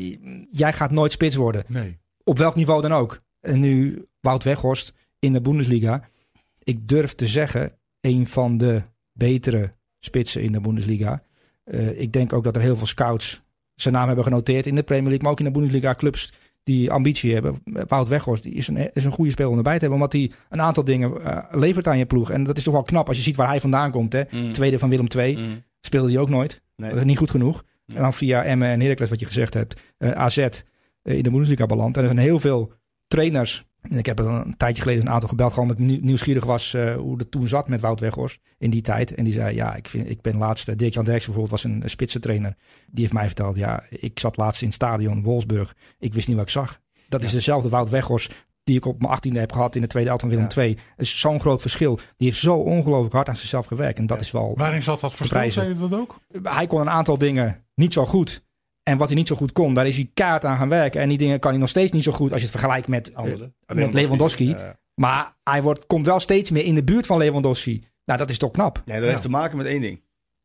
jij 0.51 0.73
gaat 0.73 0.91
nooit 0.91 1.13
spits 1.13 1.35
worden. 1.35 1.65
Nee. 1.67 1.99
Op 2.25 2.39
welk 2.39 2.55
niveau 2.55 2.83
dan 2.83 2.93
ook. 2.93 3.19
En 3.41 3.61
nu 3.61 4.07
Wout 4.21 4.45
Weghorst 4.45 4.93
in 5.19 5.33
de 5.33 5.41
Bundesliga. 5.41 6.09
Ik 6.63 6.89
durf 6.89 7.15
te 7.15 7.27
zeggen, 7.27 7.73
een 8.01 8.27
van 8.27 8.59
de 8.59 8.83
betere 9.13 9.71
spitsen 9.99 10.43
in 10.43 10.53
de 10.53 10.61
Bundesliga. 10.61 11.21
Eh, 11.65 12.01
ik 12.01 12.13
denk 12.13 12.33
ook 12.33 12.45
dat 12.45 12.57
er 12.57 12.63
heel 12.63 12.77
veel 12.77 12.87
scouts 12.87 13.41
zijn 13.75 13.95
naam 13.95 14.07
hebben 14.07 14.25
genoteerd 14.25 14.67
in 14.67 14.75
de 14.75 14.83
Premier 14.83 15.09
League. 15.09 15.23
Maar 15.23 15.33
ook 15.33 15.39
in 15.39 15.45
de 15.45 15.51
Bundesliga 15.51 15.95
clubs 15.95 16.33
die 16.67 16.91
ambitie 16.91 17.33
hebben. 17.33 17.55
Wout 17.65 18.09
Weghorst 18.09 18.43
die 18.43 18.53
is, 18.53 18.69
een, 18.69 18.91
is 18.93 19.05
een 19.05 19.13
goede 19.13 19.31
speler 19.31 19.51
om 19.51 19.57
erbij 19.57 19.75
te 19.75 19.81
hebben. 19.81 19.99
Omdat 19.99 20.13
hij 20.13 20.31
een 20.49 20.61
aantal 20.61 20.85
dingen 20.85 21.25
eh, 21.25 21.39
levert 21.51 21.87
aan 21.87 21.99
je 21.99 22.07
ploeg. 22.07 22.31
En 22.31 22.45
dat 22.45 22.57
is 22.57 22.65
toch 22.65 22.75
wel 22.75 22.83
knap 22.83 23.09
als 23.09 23.17
je 23.17 23.23
ziet 23.23 23.37
waar 23.37 23.49
hij 23.49 23.61
vandaan 23.61 23.91
komt. 23.91 24.13
Hè? 24.13 24.23
Mm. 24.31 24.53
Tweede 24.53 24.79
van 24.79 24.89
Willem 24.89 25.07
II. 25.17 25.37
Mm. 25.37 25.63
Speelde 25.81 26.11
hij 26.11 26.21
ook 26.21 26.29
nooit. 26.29 26.63
Nee. 26.77 26.91
Dat 26.91 26.99
is 26.99 27.05
niet 27.05 27.19
goed 27.19 27.31
genoeg. 27.31 27.65
En 27.87 28.03
dan 28.03 28.13
via 28.13 28.43
Emmen 28.43 28.69
en 28.69 28.81
Heracles, 28.81 29.11
wat 29.11 29.21
je 29.21 29.27
gezegd 29.27 29.55
hebt, 29.55 29.81
eh, 29.99 30.11
AZ 30.11 30.39
eh, 30.39 30.49
in 31.03 31.23
de 31.23 31.31
Bundesliga 31.31 31.67
beland. 31.67 31.97
En 31.97 32.03
er 32.03 32.09
zijn 32.09 32.21
heel 32.21 32.39
veel 32.39 32.73
trainers. 33.07 33.65
Ik 33.89 34.07
heb 34.07 34.19
er 34.19 34.27
een 34.27 34.57
tijdje 34.57 34.83
geleden 34.83 35.03
een 35.07 35.13
aantal 35.13 35.29
gebeld, 35.29 35.53
gewoon 35.53 35.71
omdat 35.71 35.85
ik 35.85 35.91
nieuw- 35.91 36.05
nieuwsgierig 36.05 36.45
was 36.45 36.75
eh, 36.75 36.95
hoe 36.97 37.19
het 37.19 37.31
toen 37.31 37.49
zat 37.49 37.69
met 37.69 37.81
Wout 37.81 38.01
Weghorst 38.01 38.39
in 38.59 38.71
die 38.71 38.81
tijd. 38.83 39.15
En 39.15 39.25
die 39.25 39.33
zei, 39.33 39.55
ja, 39.55 39.75
ik, 39.75 39.89
vind, 39.89 40.11
ik 40.11 40.21
ben 40.21 40.37
laatst, 40.37 40.79
Dirk-Jan 40.79 41.05
Derksen 41.05 41.33
bijvoorbeeld 41.33 41.63
was 41.63 41.65
een, 41.73 41.83
een 41.83 41.91
spitsentrainer. 41.91 42.57
Die 42.87 43.01
heeft 43.01 43.13
mij 43.13 43.27
verteld, 43.27 43.57
ja, 43.57 43.83
ik 43.91 44.19
zat 44.19 44.37
laatst 44.37 44.61
in 44.61 44.67
het 44.67 44.77
stadion 44.77 45.23
Wolfsburg. 45.23 45.75
Ik 45.99 46.15
wist 46.15 46.27
niet 46.29 46.37
wat 46.37 46.45
ik 46.47 46.51
zag. 46.53 46.79
Dat 47.09 47.23
is 47.23 47.33
dezelfde 47.33 47.69
Wout 47.69 47.89
Weghorst 47.89 48.47
die 48.65 48.77
ik 48.77 48.85
op 48.87 48.99
mijn 49.01 49.13
achttiende 49.13 49.39
heb 49.39 49.53
gehad 49.53 49.75
in 49.75 49.81
de 49.81 49.87
tweede 49.87 50.11
elftal 50.11 50.29
van 50.31 50.39
Willem 50.39 50.53
II. 50.59 50.79
Is 50.97 51.21
zo'n 51.21 51.41
groot 51.41 51.61
verschil. 51.61 51.99
Die 52.17 52.29
heeft 52.29 52.41
zo 52.41 52.57
ongelooflijk 52.57 53.15
hard 53.15 53.29
aan 53.29 53.37
zichzelf 53.37 53.67
gewerkt. 53.67 53.99
En 53.99 54.07
dat 54.07 54.21
is 54.21 54.31
wel 54.31 54.53
Waarin 54.57 54.83
zat 54.83 55.01
dat 55.01 55.15
verschil? 55.15 55.39
prijzen. 55.39 55.63
Zei 55.63 55.75
je 55.75 55.89
dat 55.89 55.99
ook? 55.99 56.21
hij 56.43 56.67
kon 56.67 56.81
een 56.81 56.91
aantal 56.91 57.19
dingen 57.19 57.65
niet 57.75 57.93
zo 57.93 58.07
goed. 58.07 58.45
En 58.89 58.97
wat 58.99 59.07
hij 59.09 59.17
niet 59.17 59.29
zo 59.29 59.37
goed 59.37 59.53
kon, 59.53 59.75
daar 59.75 59.87
is 59.87 59.97
hij 59.97 60.11
kaart 60.15 60.45
aan 60.45 60.57
gaan 60.57 60.69
werken. 60.69 61.01
En 61.01 61.09
die 61.09 61.19
dingen 61.19 61.39
kan 61.41 61.51
hij 61.51 61.61
nog 61.61 61.69
steeds 61.69 61.93
niet 61.93 62.03
zo 62.05 62.13
goed 62.13 62.31
als 62.33 62.41
je 62.41 62.47
het 62.47 62.57
vergelijkt 62.57 62.89
met, 62.89 63.11
eh, 63.11 63.17
Andere. 63.17 63.53
met 63.67 63.95
Lewandowski. 63.95 64.53
Eh, 64.53 64.69
Maar 64.95 65.37
hij 65.45 65.63
wordt, 65.63 65.87
komt 65.87 66.07
wel 66.07 66.21
steeds 66.21 66.51
meer 66.51 66.65
in 66.65 66.75
de 66.75 66.85
buurt 66.85 67.07
van 67.07 67.19
Lewandowski. 67.19 67.85
Nou, 68.05 68.19
dat 68.19 68.31
is 68.31 68.39
toch 68.39 68.51
knap. 68.51 68.83
nee, 68.85 69.01
dat 69.01 69.09
heeft 69.09 69.23
te 69.23 69.29
maken 69.29 69.57
met 69.57 69.67
één 69.67 69.81
ding. 69.81 70.03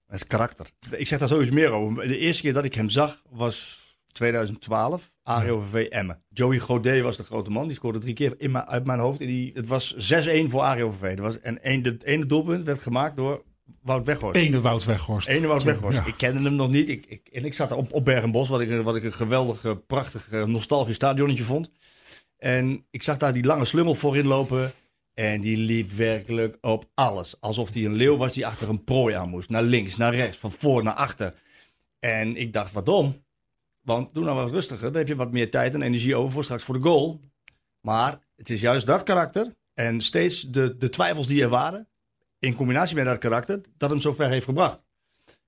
Dat 0.07 0.15
is 0.15 0.25
karakter. 0.25 0.69
Ik 0.91 1.07
zeg 1.07 1.19
daar 1.19 1.27
sowieso 1.27 1.53
meer 1.53 1.71
over. 1.71 2.07
De 2.07 2.17
eerste 2.17 2.41
keer 2.41 2.53
dat 2.53 2.63
ik 2.63 2.73
hem 2.73 2.89
zag 2.89 3.21
was 3.29 3.79
2012. 4.11 5.11
AROVV 5.23 5.85
Emmen. 5.89 6.23
Joey 6.29 6.59
Godet 6.59 7.03
was 7.03 7.17
de 7.17 7.23
grote 7.23 7.49
man. 7.49 7.65
Die 7.67 7.75
scoorde 7.75 7.99
drie 7.99 8.13
keer 8.13 8.33
in 8.37 8.51
mijn, 8.51 8.65
uit 8.65 8.85
mijn 8.85 8.99
hoofd. 8.99 9.19
En 9.21 9.27
die, 9.27 9.51
het 9.53 9.67
was 9.67 9.95
6-1 9.95 10.49
voor 10.49 10.61
AROVV. 10.61 11.15
Dat 11.15 11.25
was, 11.25 11.39
en 11.39 11.63
één, 11.63 11.83
het 11.83 12.03
ene 12.03 12.25
doelpunt 12.25 12.63
werd 12.63 12.81
gemaakt 12.81 13.15
door 13.17 13.43
Wout 13.81 14.05
Weghorst. 14.05 14.35
Ene 14.35 14.61
Wout 14.61 14.85
Weghorst. 14.85 15.27
Ene 15.27 15.47
Wout 15.47 15.63
Weghorst. 15.63 15.97
Ja. 15.97 16.05
Ik 16.05 16.17
kende 16.17 16.41
hem 16.41 16.55
nog 16.55 16.69
niet. 16.69 16.89
Ik, 16.89 17.05
ik, 17.07 17.27
en 17.31 17.45
ik 17.45 17.53
zat 17.53 17.69
daar 17.69 17.77
op, 17.77 17.93
op 17.93 18.05
Bergenbos, 18.05 18.49
wat 18.49 18.59
ik, 18.59 18.81
wat 18.81 18.95
ik 18.95 19.03
een 19.03 19.13
geweldig, 19.13 19.63
eh, 19.63 19.71
prachtig, 19.87 20.29
eh, 20.31 20.45
nostalgisch 20.45 20.95
stadionnetje 20.95 21.43
vond. 21.43 21.71
En 22.37 22.85
ik 22.91 23.03
zag 23.03 23.17
daar 23.17 23.33
die 23.33 23.43
lange 23.43 23.65
slungel 23.65 23.95
voorin 23.95 24.27
lopen. 24.27 24.71
En 25.13 25.41
die 25.41 25.57
liep 25.57 25.91
werkelijk 25.91 26.57
op 26.61 26.89
alles. 26.93 27.41
Alsof 27.41 27.73
hij 27.73 27.85
een 27.85 27.95
leeuw 27.95 28.17
was 28.17 28.33
die 28.33 28.45
achter 28.45 28.69
een 28.69 28.83
prooi 28.83 29.15
aan 29.15 29.29
moest. 29.29 29.49
Naar 29.49 29.63
links, 29.63 29.97
naar 29.97 30.15
rechts, 30.15 30.37
van 30.37 30.51
voor 30.51 30.83
naar 30.83 30.93
achter. 30.93 31.33
En 31.99 32.35
ik 32.37 32.53
dacht, 32.53 32.73
wat 32.73 32.85
dom. 32.85 33.23
Want 33.81 34.13
doe 34.13 34.23
nou 34.23 34.35
wat 34.35 34.51
rustiger. 34.51 34.87
Dan 34.87 34.97
heb 34.97 35.07
je 35.07 35.15
wat 35.15 35.31
meer 35.31 35.51
tijd 35.51 35.73
en 35.73 35.81
energie 35.81 36.15
over 36.15 36.31
voor 36.31 36.43
straks 36.43 36.63
voor 36.63 36.81
de 36.81 36.87
goal. 36.87 37.19
Maar 37.81 38.19
het 38.35 38.49
is 38.49 38.61
juist 38.61 38.85
dat 38.85 39.03
karakter. 39.03 39.55
En 39.73 40.01
steeds 40.01 40.41
de, 40.41 40.77
de 40.77 40.89
twijfels 40.89 41.27
die 41.27 41.41
er 41.41 41.49
waren. 41.49 41.87
In 42.41 42.55
combinatie 42.55 42.95
met 42.95 43.05
dat 43.05 43.17
karakter. 43.17 43.61
Dat 43.77 43.89
hem 43.89 43.99
zo 43.99 44.13
ver 44.13 44.29
heeft 44.29 44.45
gebracht. 44.45 44.83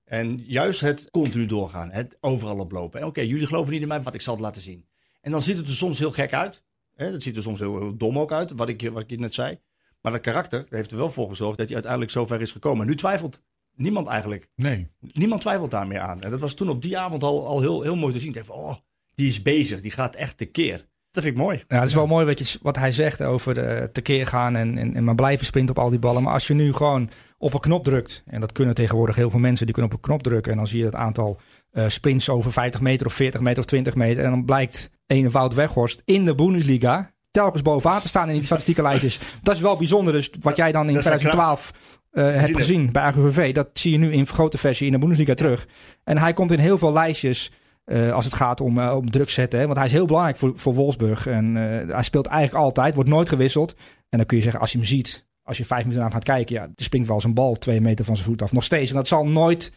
En 0.03 0.43
juist 0.47 0.79
het 0.79 1.09
continu 1.11 1.45
doorgaan. 1.45 1.91
Het 1.91 2.17
overal 2.19 2.57
oplopen. 2.57 2.99
En 2.99 3.05
Oké, 3.05 3.21
jullie 3.21 3.47
geloven 3.47 3.73
niet 3.73 3.81
in 3.81 3.87
mij, 3.87 4.01
wat 4.01 4.13
ik 4.13 4.21
zal 4.21 4.33
het 4.33 4.43
laten 4.43 4.61
zien. 4.61 4.85
En 5.21 5.31
dan 5.31 5.41
ziet 5.41 5.57
het 5.57 5.67
er 5.67 5.73
soms 5.73 5.99
heel 5.99 6.11
gek 6.11 6.33
uit. 6.33 6.63
Hè, 6.95 7.11
dat 7.11 7.21
ziet 7.21 7.35
er 7.35 7.41
soms 7.41 7.59
heel, 7.59 7.79
heel 7.79 7.97
dom 7.97 8.19
ook 8.19 8.31
uit, 8.31 8.51
wat 8.51 8.69
ik, 8.69 8.89
wat 8.91 9.01
ik 9.01 9.09
je 9.09 9.19
net 9.19 9.33
zei. 9.33 9.59
Maar 10.01 10.11
dat 10.11 10.21
karakter 10.21 10.65
heeft 10.69 10.91
er 10.91 10.97
wel 10.97 11.11
voor 11.11 11.29
gezorgd 11.29 11.57
dat 11.57 11.65
hij 11.65 11.73
uiteindelijk 11.73 12.11
zo 12.11 12.25
ver 12.25 12.41
is 12.41 12.51
gekomen. 12.51 12.81
En 12.81 12.87
nu 12.87 12.95
twijfelt 12.95 13.41
niemand 13.75 14.07
eigenlijk. 14.07 14.49
Nee. 14.55 14.87
Niemand 14.99 15.41
twijfelt 15.41 15.71
daar 15.71 15.87
meer 15.87 15.99
aan. 15.99 16.21
En 16.21 16.31
dat 16.31 16.39
was 16.39 16.53
toen 16.53 16.69
op 16.69 16.81
die 16.81 16.97
avond 16.97 17.23
al, 17.23 17.47
al 17.47 17.61
heel, 17.61 17.81
heel 17.81 17.95
mooi 17.95 18.13
te 18.13 18.19
zien. 18.19 18.27
Ik 18.27 18.33
dacht, 18.33 18.47
van, 18.47 18.55
oh, 18.55 18.75
die 19.15 19.27
is 19.27 19.41
bezig. 19.41 19.81
Die 19.81 19.91
gaat 19.91 20.15
echt 20.15 20.37
tekeer. 20.37 20.87
Dat 21.13 21.23
vind 21.23 21.35
ik 21.35 21.41
mooi. 21.41 21.63
Ja, 21.67 21.79
het 21.79 21.89
is 21.89 21.95
wel 21.95 22.07
mooi 22.07 22.25
wat, 22.25 22.39
je, 22.39 22.59
wat 22.61 22.75
hij 22.75 22.91
zegt 22.91 23.21
over 23.21 23.53
de 23.53 23.89
tekeer 23.91 24.27
gaan 24.27 24.55
en, 24.55 24.77
en, 24.77 24.95
en 24.95 25.03
maar 25.03 25.15
blijven 25.15 25.45
sprinten 25.45 25.75
op 25.75 25.83
al 25.83 25.89
die 25.89 25.99
ballen. 25.99 26.23
Maar 26.23 26.33
als 26.33 26.47
je 26.47 26.53
nu 26.53 26.73
gewoon 26.73 27.09
op 27.37 27.53
een 27.53 27.59
knop 27.59 27.83
drukt, 27.83 28.23
en 28.25 28.39
dat 28.39 28.51
kunnen 28.51 28.75
tegenwoordig 28.75 29.15
heel 29.15 29.29
veel 29.29 29.39
mensen, 29.39 29.65
die 29.65 29.75
kunnen 29.75 29.91
op 29.91 29.97
een 29.97 30.03
knop 30.03 30.23
drukken. 30.23 30.51
En 30.51 30.57
dan 30.57 30.67
zie 30.67 30.79
je 30.79 30.85
het 30.85 30.95
aantal 30.95 31.39
eh, 31.71 31.83
sprints 31.87 32.29
over 32.29 32.51
50 32.51 32.81
meter 32.81 33.07
of 33.07 33.13
40 33.13 33.41
meter 33.41 33.59
of 33.59 33.65
20 33.65 33.95
meter. 33.95 34.23
En 34.23 34.29
dan 34.29 34.45
blijkt 34.45 34.89
een 35.07 35.31
Wout 35.31 35.53
Weghorst 35.53 36.01
in 36.05 36.25
de 36.25 36.35
Bundesliga 36.35 37.11
telkens 37.31 37.61
bovenaan 37.61 38.01
te 38.01 38.07
staan 38.07 38.29
in 38.29 38.35
die 38.35 38.45
statistiekenlijstjes. 38.45 39.19
Dat 39.41 39.55
is 39.55 39.61
wel 39.61 39.77
bijzonder. 39.77 40.13
Dus 40.13 40.29
wat 40.39 40.55
jij 40.55 40.71
dan 40.71 40.87
in 40.87 40.93
Dat 40.93 41.03
is 41.03 41.09
2012 41.09 41.71
eh, 42.11 42.23
hebt 42.23 42.55
gezien 42.55 42.91
bij 42.91 43.03
AGVV, 43.03 43.53
dat 43.53 43.69
zie 43.73 43.91
je 43.91 43.97
nu 43.97 44.11
in 44.11 44.27
grote 44.27 44.57
versie 44.57 44.85
in 44.85 44.91
de 44.91 44.99
Bundesliga 44.99 45.33
terug. 45.33 45.67
En 46.03 46.17
hij 46.17 46.33
komt 46.33 46.51
in 46.51 46.59
heel 46.59 46.77
veel 46.77 46.93
lijstjes 46.93 47.51
eh, 47.85 48.11
als 48.11 48.25
het 48.25 48.33
gaat 48.33 48.61
om, 48.61 48.77
eh, 48.79 48.95
om 48.95 49.11
druk 49.11 49.29
zetten. 49.29 49.59
Hè? 49.59 49.65
Want 49.65 49.77
hij 49.77 49.85
is 49.87 49.91
heel 49.91 50.05
belangrijk 50.05 50.37
voor, 50.37 50.51
voor 50.55 50.73
Wolfsburg. 50.73 51.27
En 51.27 51.57
eh, 51.57 51.93
hij 51.93 52.03
speelt 52.03 52.25
eigenlijk 52.27 52.63
altijd, 52.65 52.95
wordt 52.95 53.09
nooit 53.09 53.29
gewisseld. 53.29 53.75
En 54.09 54.17
dan 54.17 54.25
kun 54.25 54.37
je 54.37 54.43
zeggen, 54.43 54.61
als 54.61 54.71
je 54.71 54.77
hem 54.77 54.87
ziet, 54.87 55.25
als 55.43 55.57
je 55.57 55.65
vijf 55.65 55.83
minuten 55.83 56.03
aan 56.03 56.11
gaat 56.11 56.23
kijken, 56.23 56.55
ja, 56.55 56.61
er 56.61 56.83
springt 56.83 57.07
wel 57.07 57.21
zijn 57.21 57.33
bal 57.33 57.55
twee 57.55 57.81
meter 57.81 58.05
van 58.05 58.15
zijn 58.15 58.27
voet 58.27 58.41
af. 58.41 58.51
Nog 58.51 58.63
steeds. 58.63 58.89
En 58.89 58.95
dat 58.95 59.07
zal 59.07 59.27
nooit 59.27 59.71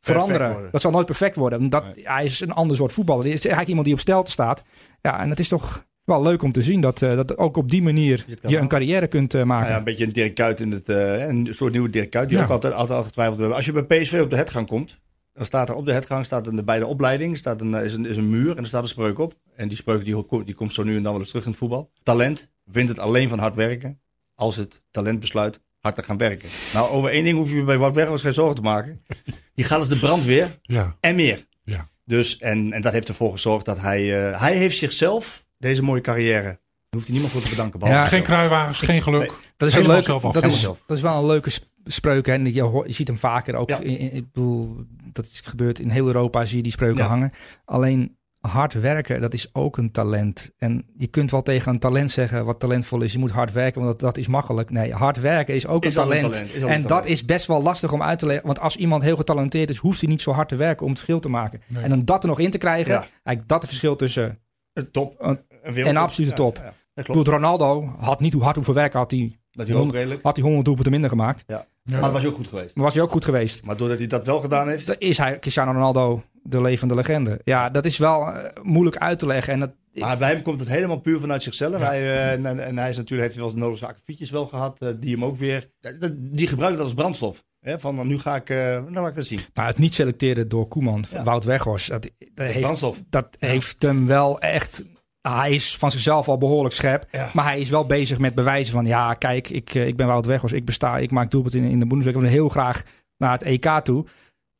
veranderen. 0.00 0.68
Dat 0.70 0.80
zal 0.80 0.90
nooit 0.90 1.06
perfect 1.06 1.36
worden. 1.36 1.68
Dat, 1.68 1.84
Hij 2.02 2.24
is 2.24 2.40
een 2.40 2.52
ander 2.52 2.76
soort 2.76 2.92
voetballer. 2.92 3.22
Hij 3.22 3.32
is 3.32 3.38
eigenlijk 3.40 3.68
iemand 3.68 3.86
die 3.86 3.94
op 3.94 4.00
stelte 4.00 4.30
staat. 4.30 4.62
Ja, 5.00 5.20
en 5.20 5.30
het 5.30 5.38
is 5.38 5.48
toch 5.48 5.84
wel 6.04 6.22
leuk 6.22 6.42
om 6.42 6.52
te 6.52 6.62
zien 6.62 6.80
dat, 6.80 6.98
dat 6.98 7.38
ook 7.38 7.56
op 7.56 7.70
die 7.70 7.82
manier 7.82 8.24
het 8.28 8.50
je 8.50 8.58
een 8.58 8.68
carrière 8.68 9.06
kunt 9.06 9.32
maken. 9.32 9.48
Nou 9.48 9.64
ja, 9.66 9.76
een 9.76 9.84
beetje 9.84 10.04
een 10.04 10.12
Dirk 10.12 10.34
Kuyt 10.34 10.60
in 10.60 10.70
het, 10.72 10.88
een 10.88 11.48
soort 11.50 11.72
nieuwe 11.72 11.90
Dirk 11.90 12.10
Kuyt, 12.10 12.28
die 12.28 12.38
Ja. 12.38 12.44
ook 12.44 12.50
altijd, 12.50 12.74
altijd 12.74 12.98
al 12.98 13.04
getwijfeld 13.04 13.38
hebben. 13.38 13.56
Als 13.56 13.64
je 13.66 13.72
bij 13.72 13.82
PSV 14.00 14.20
op 14.22 14.30
de 14.30 14.36
headgang 14.36 14.66
komt, 14.66 15.00
dan 15.32 15.44
staat 15.44 15.68
er 15.68 15.74
op 15.74 15.86
de 15.86 15.92
headgang, 15.92 16.24
staat 16.24 16.46
een, 16.46 16.64
bij 16.64 16.78
de 16.78 16.86
opleiding, 16.86 17.36
staat 17.38 17.60
een, 17.60 17.74
is, 17.74 17.92
een, 17.92 18.06
is 18.06 18.16
een 18.16 18.30
muur 18.30 18.50
en 18.56 18.62
er 18.62 18.66
staat 18.66 18.82
een 18.82 18.88
spreuk 18.88 19.18
op. 19.18 19.34
En 19.56 19.68
die 19.68 19.76
spreuk 19.76 20.04
die, 20.04 20.44
die 20.44 20.54
komt 20.54 20.74
zo 20.74 20.82
nu 20.82 20.96
en 20.96 21.02
dan 21.02 21.12
wel 21.12 21.20
eens 21.20 21.28
terug 21.30 21.44
in 21.44 21.50
het 21.50 21.58
voetbal. 21.58 21.90
Talent 22.02 22.48
wint 22.64 22.88
het 22.88 22.98
alleen 22.98 23.28
van 23.28 23.38
hard 23.38 23.54
werken, 23.54 24.00
als 24.34 24.56
het 24.56 24.82
talent 24.90 25.20
besluit 25.20 25.60
hard 25.78 25.94
te 25.94 26.02
gaan 26.02 26.16
werken. 26.16 26.48
Nou, 26.74 26.90
over 26.90 27.10
één 27.10 27.24
ding 27.24 27.36
hoef 27.38 27.50
je 27.50 27.62
bij 27.62 27.78
Wout 27.78 27.94
Weghorst 27.94 28.24
geen 28.24 28.34
zorgen 28.34 28.54
te 28.56 28.62
maken. 28.62 29.02
Die 29.54 29.64
gaat 29.64 29.78
als 29.78 29.88
de 29.88 29.98
brandweer 29.98 30.58
Ja. 30.62 30.96
en 31.00 31.14
meer. 31.14 31.46
Ja. 31.64 31.88
Dus, 32.04 32.38
en, 32.38 32.72
en 32.72 32.82
dat 32.82 32.92
heeft 32.92 33.08
ervoor 33.08 33.32
gezorgd 33.32 33.64
dat 33.64 33.80
hij, 33.80 34.30
eh, 34.30 34.40
hij 34.40 34.56
heeft 34.56 34.76
zichzelf, 34.76 35.46
deze 35.58 35.82
mooie 35.82 36.00
carrière, 36.00 36.42
daar 36.42 36.60
hoeft 36.90 37.04
hij 37.04 37.12
niemand 37.12 37.32
voor 37.32 37.42
te 37.42 37.48
bedanken. 37.48 37.88
Ja, 37.88 38.06
Geen 38.06 38.22
kruiwagens, 38.22 38.80
geen 38.80 39.02
geluk. 39.02 39.32
Dat 39.56 39.68
is, 39.68 39.74
een 39.74 39.86
leuke, 39.86 40.18
dat, 40.32 40.44
is, 40.44 40.60
zelf. 40.60 40.82
dat 40.86 40.96
is 40.96 41.02
wel 41.02 41.18
een 41.18 41.26
leuke 41.26 41.50
sp- 41.84 41.90
spreuk. 41.92 42.26
Hè? 42.26 42.32
En 42.32 42.52
je, 42.54 42.82
ziet 42.86 43.08
hem 43.08 43.18
vaker 43.18 43.54
ook. 43.54 43.68
Ja. 43.68 43.78
Ik 43.80 44.32
bedoel, 44.32 44.76
dat 45.12 45.24
is 45.24 45.40
gebeurd 45.44 45.78
in 45.80 45.88
heel 45.90 46.06
Europa. 46.06 46.44
Zie 46.44 46.56
je 46.56 46.62
die 46.62 46.72
spreuken 46.72 47.02
Ja. 47.02 47.08
hangen. 47.08 47.30
Alleen 47.64 48.16
hard 48.40 48.72
werken, 48.72 49.20
dat 49.20 49.32
is 49.32 49.48
ook 49.54 49.76
een 49.76 49.90
talent. 49.90 50.52
En 50.58 50.84
je 50.96 51.06
kunt 51.06 51.30
wel 51.30 51.42
tegen 51.42 51.72
een 51.72 51.78
talent 51.78 52.10
zeggen 52.10 52.44
wat 52.44 52.60
talentvol 52.60 53.02
is. 53.02 53.12
Je 53.12 53.18
moet 53.18 53.30
hard 53.30 53.52
werken, 53.52 53.80
want 53.80 53.92
dat, 53.92 54.00
dat 54.00 54.16
is 54.16 54.28
makkelijk. 54.28 54.70
Nee, 54.70 54.92
hard 54.92 55.20
werken 55.20 55.54
is 55.54 55.66
ook 55.66 55.84
Is 55.84 55.94
een 55.94 56.02
al 56.02 56.12
een 56.14 56.20
talent. 56.20 56.54
en 56.54 56.72
een 56.72 56.86
dat 56.86 57.06
is 57.06 57.24
best 57.24 57.46
wel 57.46 57.62
lastig 57.62 57.92
om 57.92 58.02
uit 58.02 58.18
te 58.18 58.26
leggen. 58.26 58.46
Want 58.46 58.60
als 58.60 58.76
iemand 58.76 59.02
heel 59.02 59.16
getalenteerd 59.16 59.70
is, 59.70 59.76
hoeft 59.78 60.00
hij 60.00 60.08
niet 60.10 60.20
zo 60.22 60.32
hard 60.32 60.48
te 60.48 60.56
werken 60.56 60.82
om 60.82 60.88
het 60.88 60.98
verschil 60.98 61.20
te 61.20 61.28
maken. 61.28 61.60
Nee. 61.68 61.82
En 61.82 61.88
dan 61.90 62.04
dat 62.04 62.22
er 62.22 62.28
nog 62.28 62.38
in 62.40 62.50
te 62.50 62.58
krijgen, 62.58 62.92
Ja. 62.92 62.98
eigenlijk 62.98 63.48
dat 63.48 63.60
het 63.60 63.68
verschil 63.68 63.96
tussen... 63.96 64.38
Een 64.72 64.90
top. 64.90 65.14
Een- 65.18 65.28
Een 65.28 65.38
wereldtop. 65.60 65.84
en 65.86 65.96
absolute 65.96 66.34
top. 66.34 66.72
Ja, 66.94 67.02
Ronaldo 67.22 67.84
had 67.98 68.20
niet 68.20 68.32
hoe 68.32 68.42
hard 68.42 68.56
hoeveel 68.56 68.74
werken 68.74 68.98
had 68.98 69.10
hij. 69.10 69.38
Dat 69.50 69.66
hij 69.66 69.76
ook 69.76 69.92
redelijk. 69.92 70.22
Had 70.22 70.34
hij 70.36 70.44
100 70.44 70.64
doelpunten 70.64 70.92
minder 70.92 71.10
gemaakt. 71.10 71.44
Ja. 71.46 71.66
Maar 71.82 72.00
dat 72.00 72.12
was 72.12 72.22
je 72.22 72.28
ook 72.28 72.34
goed 72.36 72.48
geweest. 72.48 72.74
Maar 72.74 72.84
was 72.84 72.94
hij 72.94 73.02
ook 73.02 73.10
goed 73.10 73.24
geweest. 73.24 73.64
Maar 73.64 73.76
doordat 73.76 73.98
hij 73.98 74.06
dat 74.06 74.26
wel 74.26 74.40
gedaan 74.40 74.68
heeft. 74.68 74.86
Dan 74.86 74.96
is 74.98 75.18
hij 75.18 75.38
Cristiano 75.38 75.72
Ronaldo 75.72 76.22
de 76.42 76.60
levende 76.60 76.94
legende. 76.94 77.40
Ja, 77.44 77.70
dat 77.70 77.84
is 77.84 77.98
wel 77.98 78.26
eh, 78.26 78.62
moeilijk 78.62 78.96
uit 78.96 79.18
te 79.18 79.26
leggen. 79.26 79.52
En 79.52 79.60
dat, 79.60 79.70
Maar 79.94 80.18
bij 80.18 80.30
hem 80.32 80.42
komt 80.42 80.60
het 80.60 80.68
helemaal 80.68 81.00
puur 81.00 81.20
vanuit 81.20 81.42
zichzelf. 81.42 81.78
Ja. 81.78 81.86
Hij, 81.86 82.00
eh, 82.00 82.66
en, 82.66 82.78
hij 82.78 82.90
is 82.90 82.96
natuurlijk, 82.96 83.22
heeft 83.28 83.36
wel 83.40 83.50
eens 83.50 83.60
nodige 83.60 83.86
akkefietjes 83.86 84.30
wel 84.30 84.46
gehad. 84.46 84.80
eh, 84.80 84.88
die 85.00 85.14
hem 85.14 85.24
ook 85.24 85.36
weer. 85.38 85.70
Die 86.16 86.46
gebruikt 86.46 86.76
dat 86.76 86.84
als 86.84 86.94
brandstof. 86.94 87.44
Hè, 87.60 87.80
van 87.80 88.06
nu 88.06 88.18
ga 88.18 88.36
ik. 88.36 88.50
eh 88.50 88.56
nou, 88.58 88.92
laat 88.92 89.08
ik 89.08 89.16
het 89.16 89.26
zien. 89.26 89.40
Nou, 89.52 89.68
het 89.68 89.78
niet 89.78 89.94
selecteren 89.94 90.48
door 90.48 90.68
Koeman, 90.68 91.04
Ja. 91.10 91.22
Wout 91.22 91.44
Weghorst, 91.44 91.88
dat, 91.88 92.10
dat, 92.34 92.46
heeft, 92.46 92.60
brandstof. 92.60 93.02
dat 93.10 93.36
heeft 93.38 93.82
hem 93.82 94.06
wel 94.06 94.40
echt... 94.40 94.84
Hij 95.22 95.50
is 95.52 95.76
van 95.76 95.90
zichzelf 95.90 96.28
al 96.28 96.38
behoorlijk 96.38 96.74
scherp. 96.74 97.06
Ja. 97.12 97.30
Maar 97.32 97.44
hij 97.44 97.60
is 97.60 97.70
wel 97.70 97.86
bezig 97.86 98.18
met 98.18 98.34
bewijzen 98.34 98.74
van... 98.74 98.84
Ja, 98.86 99.14
kijk, 99.14 99.48
ik, 99.48 99.74
eh, 99.74 99.86
ik 99.86 99.96
ben 99.96 100.06
Wout 100.06 100.26
Weghorst. 100.26 100.54
Ik 100.54 100.64
besta, 100.64 100.98
ik 100.98 101.10
maak 101.10 101.30
doelpunt 101.30 101.54
in, 101.54 101.64
in 101.64 101.78
de 101.78 101.86
Bundesliga. 101.86 102.18
Ik 102.18 102.24
wil 102.24 102.32
heel 102.34 102.48
graag 102.48 102.82
naar 103.16 103.32
het 103.32 103.42
EK 103.42 103.66
toe. 103.82 104.04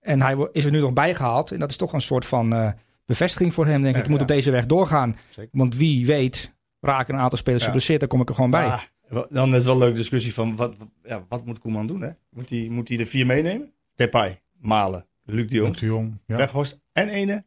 En 0.00 0.22
hij 0.22 0.48
is 0.52 0.64
er 0.64 0.70
nu 0.70 0.80
nog 0.80 0.92
bijgehaald. 0.92 1.50
En 1.52 1.58
dat 1.58 1.70
is 1.70 1.76
toch 1.76 1.92
een 1.92 2.00
soort 2.00 2.26
van 2.26 2.52
eh, 2.54 2.70
bevestiging 3.06 3.54
voor 3.54 3.66
hem, 3.66 3.82
denk 3.82 3.94
ik. 3.94 3.96
Ja, 3.96 4.02
Ik 4.02 4.08
moet 4.08 4.16
ja. 4.18 4.22
op 4.24 4.28
deze 4.30 4.50
weg 4.50 4.66
doorgaan. 4.66 5.16
Zeker. 5.30 5.58
Want 5.58 5.76
wie 5.76 6.06
weet 6.06 6.52
raken 6.80 7.14
een 7.14 7.20
aantal 7.20 7.38
spelers 7.38 7.60
Ja. 7.62 7.66
geblesseerd. 7.68 8.00
Dan 8.00 8.08
kom 8.08 8.20
ik 8.20 8.28
er 8.28 8.34
gewoon 8.34 8.50
bij. 8.50 8.78
Wel- 9.08 9.26
dan 9.30 9.54
is 9.54 9.62
wel 9.62 9.72
een 9.72 9.78
leuke 9.78 9.96
discussie 9.96 10.34
van. 10.34 10.56
Wat, 10.56 10.74
wat, 10.78 10.88
ja, 11.02 11.24
wat 11.28 11.44
moet 11.46 11.58
Koeman 11.58 11.86
doen? 11.86 12.00
Hè? 12.00 12.10
Moet 12.30 12.50
hij 12.50 12.66
moet 12.70 12.88
hij 12.88 12.98
er 12.98 13.06
vier 13.06 13.26
meenemen? 13.26 13.72
Depay, 13.94 14.40
Malen, 14.60 15.06
Luc 15.24 15.48
de 15.48 15.54
Jong, 15.54 15.68
Luc 15.70 15.80
de 15.80 15.86
Jong. 15.86 16.18
Ja. 16.26 16.36
Weghorst 16.36 16.80
en 16.92 17.08
ene 17.08 17.44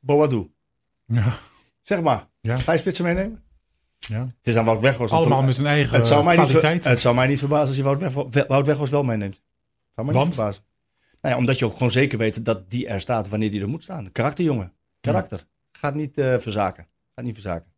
Boadou. 0.00 0.50
Ja. 1.06 1.32
Zeg 1.82 2.00
maar. 2.00 2.26
Ja. 2.48 2.58
Vijf 2.58 2.80
spitsen 2.80 3.04
meenemen? 3.04 3.42
Ja. 3.98 4.20
Het 4.20 4.32
is 4.42 4.56
aan 4.56 4.64
Wout 4.64 4.80
Weghorst. 4.80 5.12
Allemaal 5.12 5.42
met 5.42 5.56
hun 5.56 5.66
eigen 5.66 5.96
het 5.96 6.06
zou, 6.06 6.24
mij 6.24 6.36
niet, 6.36 6.46
kwaliteit. 6.46 6.84
het 6.84 7.00
zou 7.00 7.14
mij 7.14 7.26
niet 7.26 7.38
verbazen 7.38 7.66
als 7.66 7.76
je 7.76 7.82
Wout, 7.82 8.30
Weg, 8.30 8.46
Wout 8.46 8.66
Weghorst 8.66 8.92
wel 8.92 9.02
meeneemt. 9.02 9.40
Zou 9.94 10.06
mij 10.06 10.14
Want? 10.16 10.26
niet 10.26 10.34
verbazen. 10.34 10.62
Nou 11.20 11.34
ja, 11.34 11.40
omdat 11.40 11.58
je 11.58 11.64
ook 11.64 11.72
gewoon 11.72 11.90
zeker 11.90 12.18
weet 12.18 12.44
dat 12.44 12.70
die 12.70 12.86
er 12.86 13.00
staat 13.00 13.28
wanneer 13.28 13.50
die 13.50 13.60
er 13.60 13.68
moet 13.68 13.82
staan. 13.82 14.12
Karakterjongen. 14.12 14.72
Karakter. 15.00 15.44
Gaat 15.72 15.94
niet 15.94 16.18
eh, 16.18 16.38
verzaken. 16.38 16.86
Gaat 17.14 17.24
niet 17.24 17.34
verzaken. 17.34 17.72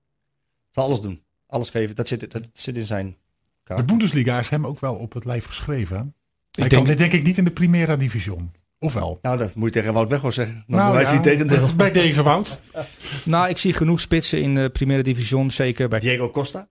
Zal 0.71 0.85
alles 0.85 1.01
doen. 1.01 1.23
Alles 1.47 1.71
geven. 1.71 1.97
Dat 1.97 2.09
zit, 2.09 2.33
dat 2.33 2.49
zit 2.53 2.77
in 2.77 2.87
zijn 2.87 3.07
De 3.07 3.17
karakter. 3.65 3.97
Bundesliga 3.97 4.39
is 4.39 4.49
hem 4.49 4.67
ook 4.67 4.81
wel 4.81 4.95
op 4.95 5.13
het 5.13 5.25
lijf 5.25 5.45
geschreven. 5.45 5.97
Hij 5.97 6.69
denk- 6.69 6.71
kan 6.71 6.85
dit 6.85 6.99
denk 6.99 7.13
ik 7.13 7.23
niet 7.23 7.39
in 7.39 7.45
de 7.45 7.51
Primera 7.51 7.97
Division. 7.97 8.53
Of 8.83 8.93
wel? 8.95 9.19
Nou, 9.23 9.39
dat 9.39 9.55
moet 9.55 9.75
je 9.75 9.81
tegen 9.81 9.93
Wout 9.95 10.09
Weghorst 10.09 10.37
zeggen. 10.37 10.65
Dan 10.67 10.79
Nou, 10.79 11.01
ja. 11.01 11.13
het 11.13 11.23
tegendeel. 11.23 11.75
Bij 11.77 11.93
deze 11.93 12.23
Wout. 12.23 12.61
Nou, 13.25 13.49
ik 13.49 13.59
zie 13.59 13.73
genoeg 13.73 14.01
spitsen 14.01 14.43
in 14.43 14.55
de 14.55 14.69
Primera 14.71 15.03
Division. 15.03 15.51
Zeker 15.51 15.89
bij 15.89 16.01
Diego 16.01 16.31
Costa. 16.31 16.69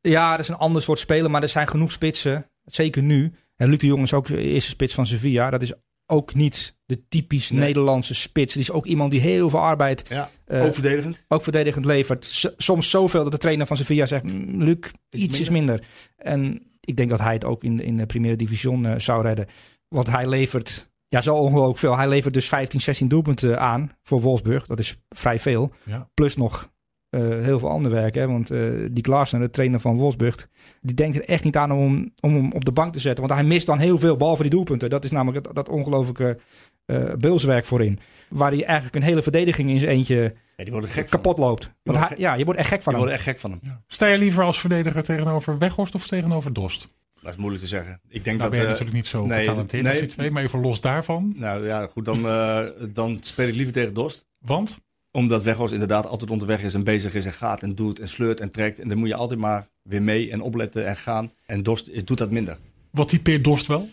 Ja, 0.00 0.30
dat 0.30 0.40
is 0.40 0.48
een 0.48 0.54
ander 0.56 0.82
soort 0.82 0.98
speler, 0.98 1.30
maar 1.30 1.42
er 1.42 1.48
zijn 1.48 1.68
genoeg 1.68 1.92
spitsen. 1.92 2.50
Zeker 2.64 3.02
nu. 3.02 3.32
En 3.56 3.68
Luc 3.68 3.78
de 3.78 3.86
Jong 3.86 4.02
is 4.02 4.12
ook 4.12 4.26
de 4.26 4.40
eerste 4.42 4.70
spits 4.70 4.94
van 4.94 5.06
Sevilla. 5.06 5.50
Dat 5.50 5.62
is 5.62 5.72
ook 6.06 6.34
niet 6.34 6.76
de 6.86 7.08
typisch 7.08 7.50
Nee. 7.50 7.60
Nederlandse 7.60 8.14
spits. 8.14 8.52
Die 8.52 8.62
is 8.62 8.70
ook 8.70 8.86
iemand 8.86 9.10
die 9.10 9.20
heel 9.20 9.50
veel 9.50 9.58
arbeid, 9.58 10.04
Ja, 10.08 10.30
eh, 10.44 10.64
ook 10.64 10.74
verdedigend. 10.74 11.24
ook 11.28 11.42
verdedigend 11.42 11.84
levert. 11.84 12.24
S- 12.24 12.48
soms 12.56 12.90
zoveel 12.90 13.22
dat 13.22 13.32
de 13.32 13.38
trainer 13.38 13.66
van 13.66 13.76
Sevilla 13.76 14.06
zegt, 14.06 14.32
"Mm, 14.32 14.62
Luc, 14.62 14.76
iets 15.10 15.40
is 15.40 15.48
minder. 15.50 15.82
En 16.16 16.62
ik 16.80 16.96
denk 16.96 17.08
dat 17.10 17.20
hij 17.20 17.32
het 17.32 17.44
ook 17.44 17.64
in 17.64 17.76
de, 17.76 17.84
in 17.84 17.96
de 17.96 18.06
Primera 18.06 18.36
Division 18.36 18.86
eh, 18.86 18.94
zou 18.98 19.22
redden. 19.22 19.46
Want 19.88 20.10
hij 20.10 20.26
levert 20.28 20.90
ja, 21.08 21.20
zo 21.20 21.34
ongelooflijk 21.34 21.78
veel. 21.78 21.96
Hij 21.96 22.08
levert 22.08 22.34
dus 22.34 22.48
15, 22.48 22.80
16 22.80 23.08
doelpunten 23.08 23.60
aan 23.60 23.90
voor 24.02 24.20
Wolfsburg. 24.20 24.66
Dat 24.66 24.78
is 24.78 24.96
vrij 25.08 25.38
veel. 25.38 25.72
Ja. 25.82 26.08
Plus 26.14 26.36
nog 26.36 26.70
eh, 27.10 27.20
heel 27.20 27.58
veel 27.58 27.70
ander 27.70 27.90
werk. 27.92 28.14
Hè? 28.14 28.26
Want 28.26 28.50
eh 28.50 28.60
die 28.90 29.02
Klaassen, 29.02 29.40
de 29.40 29.50
trainer 29.50 29.80
van 29.80 29.96
Wolfsburg, 29.96 30.48
die 30.80 30.94
denkt 30.94 31.16
er 31.16 31.24
echt 31.24 31.44
niet 31.44 31.56
aan 31.56 31.72
om, 31.72 32.12
om 32.20 32.34
hem 32.34 32.52
op 32.52 32.64
de 32.64 32.72
bank 32.72 32.92
te 32.92 32.98
zetten. 33.00 33.26
Want 33.26 33.40
hij 33.40 33.48
mist 33.48 33.66
dan 33.66 33.78
heel 33.78 33.98
veel, 33.98 34.16
behalve 34.16 34.42
die 34.42 34.50
doelpunten. 34.50 34.90
Dat 34.90 35.04
is 35.04 35.10
namelijk 35.10 35.44
dat, 35.44 35.54
dat 35.54 35.68
ongelooflijke 35.68 36.38
eh 36.84 37.14
beulswerk 37.18 37.64
voorin. 37.64 37.98
Waar 38.28 38.50
hij 38.50 38.64
eigenlijk 38.64 38.96
een 38.96 39.02
hele 39.02 39.22
verdediging 39.22 39.70
in 39.70 39.78
zijn 39.78 39.92
eentje 39.92 40.34
Ja, 40.56 40.64
die 40.64 40.72
worden 40.72 40.90
gek 40.90 41.08
van 41.08 41.20
kapot 41.20 41.38
loopt. 41.38 41.62
Want 41.82 41.98
wordt 41.98 42.08
hij, 42.08 42.18
ja, 42.18 42.34
je 42.34 42.44
wordt 42.44 42.60
echt 42.60 42.68
gek 42.68 42.82
van 42.82 42.92
Die 42.92 43.02
hem. 43.02 43.10
worden 43.10 43.26
echt 43.26 43.34
gek 43.34 43.38
van 43.38 43.50
hem. 43.50 43.60
Ja. 43.62 43.82
Sta 43.86 44.06
je 44.06 44.18
liever 44.18 44.44
als 44.44 44.60
verdediger 44.60 45.02
tegenover 45.02 45.58
Weghorst 45.58 45.94
of 45.94 46.06
tegenover 46.06 46.52
Dost? 46.52 46.88
Dat 47.28 47.36
is 47.36 47.42
moeilijk 47.42 47.68
te 47.68 47.76
zeggen. 47.76 48.00
Ik 48.08 48.24
denk 48.24 48.38
Nou 48.38 48.38
dat... 48.38 48.50
ben 48.50 48.58
je 48.58 48.64
eh, 48.64 48.70
natuurlijk 48.70 48.96
niet 48.96 49.06
zo 49.06 49.26
nee, 49.26 49.38
getalenteerd 49.38 49.82
nee. 49.82 49.92
als 49.92 50.00
die 50.00 50.10
twee, 50.10 50.30
maar 50.30 50.42
even 50.42 50.60
los 50.60 50.80
daarvan. 50.80 51.34
nou 51.36 51.66
ja, 51.66 51.86
goed. 51.86 52.04
Dan, 52.04 52.26
eh, 52.26 52.64
dan 52.88 53.18
speel 53.20 53.48
ik 53.48 53.54
liever 53.54 53.72
tegen 53.72 53.94
Dost. 53.94 54.26
Want? 54.38 54.78
Omdat 55.10 55.42
Weghorst 55.42 55.72
inderdaad 55.72 56.06
altijd 56.06 56.30
onderweg 56.30 56.62
is 56.62 56.74
en 56.74 56.84
bezig 56.84 57.14
is 57.14 57.24
en 57.24 57.32
gaat 57.32 57.62
en 57.62 57.74
doet 57.74 57.98
en 57.98 58.08
sleurt 58.08 58.40
en 58.40 58.50
trekt. 58.50 58.78
En 58.78 58.88
dan 58.88 58.98
moet 58.98 59.08
je 59.08 59.14
altijd 59.14 59.40
maar 59.40 59.68
weer 59.82 60.02
mee 60.02 60.30
en 60.30 60.40
opletten 60.40 60.86
en 60.86 60.96
gaan. 60.96 61.32
En 61.46 61.62
Dost 61.62 62.06
doet 62.06 62.18
dat 62.18 62.30
minder. 62.30 62.58
Wat 62.90 63.08
typeert 63.08 63.44
Dost 63.44 63.66
wel? 63.66 63.88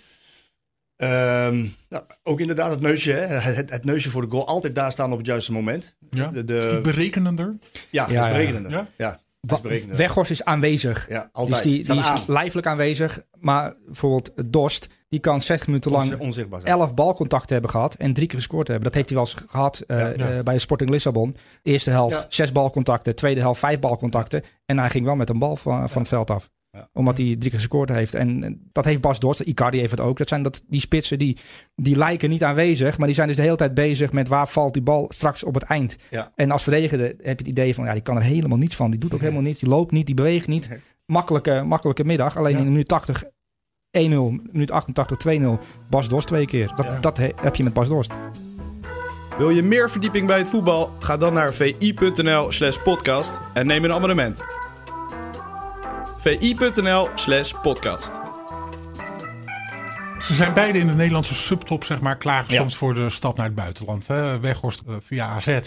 Ehm, 0.96 1.66
nou, 1.90 2.04
ook 2.24 2.40
inderdaad 2.40 2.72
het 2.72 2.82
neusje, 2.82 3.12
hè? 3.12 3.26
Het, 3.26 3.70
het 3.70 3.86
neusje 3.86 4.10
voor 4.10 4.22
de 4.22 4.28
goal. 4.32 4.48
Altijd 4.48 4.76
daar 4.76 4.92
staan 4.92 5.12
op 5.12 5.18
het 5.18 5.28
juiste 5.28 5.52
moment. 5.52 5.96
Ja. 6.10 6.28
De, 6.28 6.46
de- 6.46 6.58
Is 6.58 6.68
die 6.68 6.82
berekenender? 6.82 7.56
ja, 7.90 8.10
ja. 8.10 8.26
is 8.26 8.32
berekenender. 8.32 8.72
Ja? 8.72 8.88
Ja, 8.98 9.20
Weghorst 9.90 10.32
is 10.32 10.44
aanwezig. 10.44 11.10
Ja, 11.10 11.22
Dus 11.22 11.30
altijd. 11.32 11.64
die, 11.64 11.74
die 11.74 11.86
Staat 12.02 12.18
is 12.18 12.22
aan. 12.28 12.34
lijfelijk 12.34 12.68
aanwezig. 12.68 13.22
Maar 13.40 13.74
bijvoorbeeld 13.86 14.32
Dost, 14.54 14.88
die 15.10 15.20
kan 15.20 15.42
60 15.42 15.68
minuten 15.68 15.92
lang 15.92 16.04
Onzi- 16.12 16.24
onzichtbaar 16.24 16.62
zijn. 16.62 16.72
11 16.80 16.94
balcontacten 16.94 17.54
hebben 17.54 17.72
gehad 17.72 17.94
en 17.94 18.14
drie 18.14 18.28
keer 18.28 18.38
gescoord 18.38 18.68
hebben. 18.68 18.86
Dat 18.86 18.94
heeft 18.94 19.10
hij 19.10 19.18
wel 19.18 19.28
eens 19.28 19.50
gehad 19.50 19.84
eh, 19.88 20.00
Ja, 20.00 20.08
ja. 20.18 20.32
eh, 20.38 20.44
bij 20.44 20.58
Sporting 20.58 20.90
Lissabon. 20.90 21.36
Eerste 21.64 21.90
helft 21.90 22.22
Ja. 22.22 22.26
zes 22.30 22.52
balcontacten, 22.52 23.16
tweede 23.16 23.40
helft 23.40 23.60
vijf 23.60 23.80
balcontacten. 23.80 24.44
En 24.66 24.80
hij 24.80 24.90
ging 24.90 25.06
wel 25.06 25.16
met 25.16 25.30
een 25.30 25.40
bal 25.40 25.56
van, 25.56 25.90
van 25.90 26.02
het 26.02 26.10
veld 26.10 26.30
af. 26.32 26.50
Ja. 26.76 26.90
Omdat 26.94 27.18
hij 27.18 27.26
drie 27.26 27.40
keer 27.50 27.60
gescoord 27.60 27.90
heeft. 27.90 28.14
En 28.16 28.60
dat 28.72 28.86
heeft 28.86 29.02
Bas 29.02 29.20
Dost, 29.20 29.40
Icardi 29.40 29.80
heeft 29.80 29.92
het 29.92 30.00
ook. 30.00 30.18
Dat 30.18 30.28
zijn 30.30 30.42
dat, 30.42 30.64
die 30.68 30.80
spitsen 30.80 31.20
die, 31.20 31.38
die 31.76 31.96
lijken 31.98 32.30
niet 32.30 32.44
aanwezig. 32.44 32.98
Maar 32.98 33.06
die 33.08 33.16
zijn 33.16 33.28
dus 33.28 33.36
de 33.38 33.42
hele 33.42 33.56
tijd 33.56 33.74
bezig 33.74 34.12
met 34.12 34.28
waar 34.28 34.48
valt 34.48 34.74
die 34.74 34.82
bal 34.84 35.06
straks 35.14 35.44
op 35.44 35.54
het 35.54 35.64
eind. 35.64 35.96
Ja. 36.10 36.32
En 36.36 36.52
als 36.52 36.64
verdediger 36.64 37.00
heb 37.00 37.18
je 37.22 37.30
het 37.30 37.48
idee 37.48 37.76
van, 37.76 37.86
ja, 37.86 37.94
die 37.94 38.02
kan 38.02 38.16
er 38.16 38.22
helemaal 38.22 38.58
niets 38.58 38.76
van. 38.76 38.92
Die 38.92 39.00
doet 39.00 39.14
ook 39.14 39.20
helemaal 39.20 39.42
niets. 39.42 39.60
Die 39.60 39.70
loopt 39.70 39.92
niet, 39.92 40.06
die 40.06 40.16
beweegt 40.16 40.48
niet. 40.48 40.70
Makkelijke, 41.06 41.64
makkelijke 41.66 42.06
middag. 42.06 42.38
Alleen 42.38 42.52
Ja. 42.52 42.58
in 42.58 42.64
de 42.64 42.70
minuut 42.70 42.88
80 42.88 43.24
1-0, 43.98 44.34
minuut 44.52 44.72
88 44.72 45.18
2-0. 45.18 45.60
Bas 45.90 46.10
Dost 46.10 46.28
twee 46.28 46.46
keer. 46.46 46.72
Dat, 46.76 46.86
Ja. 46.86 47.00
dat 47.00 47.18
he- 47.18 47.32
heb 47.42 47.56
je 47.56 47.64
met 47.64 47.74
Bas 47.74 47.88
Dost. 47.88 48.12
Wil 49.38 49.50
je 49.50 49.64
meer 49.64 49.90
verdieping 49.92 50.28
bij 50.28 50.38
het 50.38 50.50
voetbal? 50.50 50.90
Ga 51.00 51.18
dan 51.18 51.34
naar 51.34 51.54
vi.nl 51.54 52.52
slash 52.52 52.78
podcast 52.84 53.40
en 53.54 53.68
neem 53.68 53.84
een 53.84 53.92
abonnement. 53.92 54.44
vi.nl 56.26 57.10
slash 57.16 57.54
podcast. 57.62 58.12
Ze 60.20 60.34
zijn 60.34 60.54
beide 60.54 60.80
in 60.80 60.88
de 60.88 60.94
Nederlandse 60.94 61.34
subtop 61.34 61.84
zeg 61.84 62.02
maar, 62.02 62.18
klaargestoomd 62.18 62.76
voor 62.76 62.94
de 62.94 63.10
stap 63.10 63.38
naar 63.38 63.46
het 63.46 63.56
buitenland. 63.56 64.08
Hè? 64.08 64.40
Weghorst 64.40 64.82
eh, 64.88 64.96
via 65.00 65.28
AZ. 65.28 65.60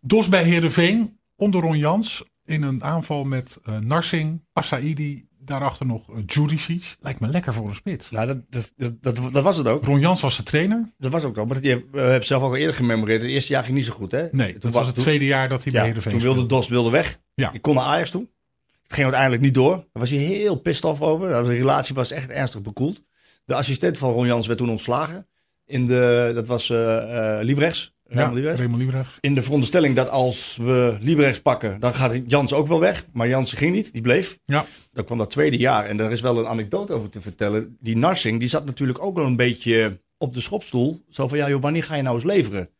Dos 0.00 0.28
bij 0.28 0.42
Heerenveen, 0.42 1.18
onder 1.36 1.60
Ron 1.60 1.78
Jans. 1.78 2.24
In 2.44 2.62
een 2.62 2.84
aanval 2.84 3.24
met 3.24 3.58
eh, 3.64 3.78
Narsing, 3.78 4.44
Assaidi. 4.52 5.26
Daarachter 5.38 5.86
nog 5.86 6.10
uh, 6.10 6.16
Judicic. 6.26 6.96
Lijkt 7.00 7.20
me 7.20 7.28
lekker 7.28 7.54
voor 7.54 7.68
een 7.68 7.74
spits. 7.74 8.10
Nou, 8.10 8.26
dat, 8.26 8.72
dat, 8.76 9.16
dat, 9.32 9.42
was 9.42 9.56
het 9.56 9.68
ook. 9.68 9.84
Ron 9.84 10.00
Jans 10.00 10.20
was 10.20 10.36
de 10.36 10.42
trainer. 10.42 10.92
Dat 10.98 11.12
was 11.12 11.24
ook 11.24 11.38
al. 11.38 11.46
Maar 11.46 11.62
je 11.62 11.88
hebt 11.92 12.26
zelf 12.26 12.42
ook 12.42 12.50
al 12.50 12.56
eerder 12.56 12.74
gememoreerd. 12.74 13.22
Het 13.22 13.30
eerste 13.30 13.52
jaar 13.52 13.64
ging 13.64 13.76
niet 13.76 13.86
zo 13.86 13.92
goed, 13.92 14.12
hè? 14.12 14.26
Nee, 14.30 14.58
dat 14.58 14.72
was 14.72 14.86
het 14.86 14.96
tweede 14.96 15.24
jaar 15.24 15.48
dat 15.48 15.62
hij 15.62 15.72
bij 15.72 15.80
ja, 15.80 15.86
Heerenveen 15.86 16.12
Toen 16.12 16.22
wilde 16.22 16.38
speelde. 16.38 16.54
Dos 16.56 16.68
wilde 16.68 16.90
weg. 16.90 17.18
Ja. 17.34 17.50
Die 17.50 17.60
kon 17.60 17.74
naar 17.74 17.84
Ajax 17.84 18.10
toe. 18.10 18.28
Het 18.92 19.00
ging 19.00 19.12
uiteindelijk 19.12 19.52
niet 19.52 19.64
door. 19.64 19.76
Daar 19.76 20.02
was 20.02 20.10
hij 20.10 20.18
heel 20.18 20.56
pissed 20.56 20.84
off 20.84 21.00
over. 21.00 21.28
De 21.28 21.54
relatie 21.54 21.94
was 21.94 22.10
echt 22.10 22.30
ernstig 22.30 22.62
bekoeld. 22.62 23.02
De 23.44 23.54
assistent 23.54 23.98
van 23.98 24.12
Ron 24.12 24.26
Jans 24.26 24.46
werd 24.46 24.58
toen 24.58 24.70
ontslagen. 24.70 25.26
In 25.66 25.86
de, 25.86 26.32
dat 26.34 26.46
was 26.46 26.68
uh, 26.68 26.78
uh, 26.78 27.38
Liebrechts. 27.40 27.94
Ja, 28.08 28.14
Raymond 28.14 28.34
Liebrechts. 28.34 28.60
Raymond 28.60 28.82
Liebrechts. 28.82 29.16
In 29.20 29.34
de 29.34 29.42
veronderstelling 29.42 29.96
dat 29.96 30.08
als 30.08 30.58
we 30.62 30.96
Liebrechts 31.00 31.40
pakken, 31.40 31.80
dan 31.80 31.94
gaat 31.94 32.20
Jans 32.26 32.52
ook 32.52 32.66
wel 32.66 32.80
weg. 32.80 33.06
Maar 33.12 33.28
Jans 33.28 33.52
ging 33.52 33.74
niet, 33.74 33.92
die 33.92 34.02
bleef. 34.02 34.38
Ja. 34.44 34.66
Dan 34.92 35.04
kwam 35.04 35.18
dat 35.18 35.30
tweede 35.30 35.56
jaar. 35.56 35.86
En 35.86 35.96
daar 35.96 36.12
is 36.12 36.20
wel 36.20 36.38
een 36.38 36.46
anekdote 36.46 36.92
over 36.92 37.10
te 37.10 37.20
vertellen. 37.20 37.76
Die 37.80 37.96
Narsing, 37.96 38.38
die 38.38 38.48
zat 38.48 38.64
natuurlijk 38.64 39.04
ook 39.04 39.16
wel 39.16 39.26
een 39.26 39.36
beetje 39.36 40.00
op 40.18 40.34
de 40.34 40.40
schopstoel. 40.40 41.00
Zo 41.08 41.28
van, 41.28 41.38
ja 41.38 41.48
joh, 41.48 41.62
wanneer 41.62 41.84
ga 41.84 41.94
je 41.94 42.02
nou 42.02 42.14
eens 42.14 42.24
leveren? 42.24 42.70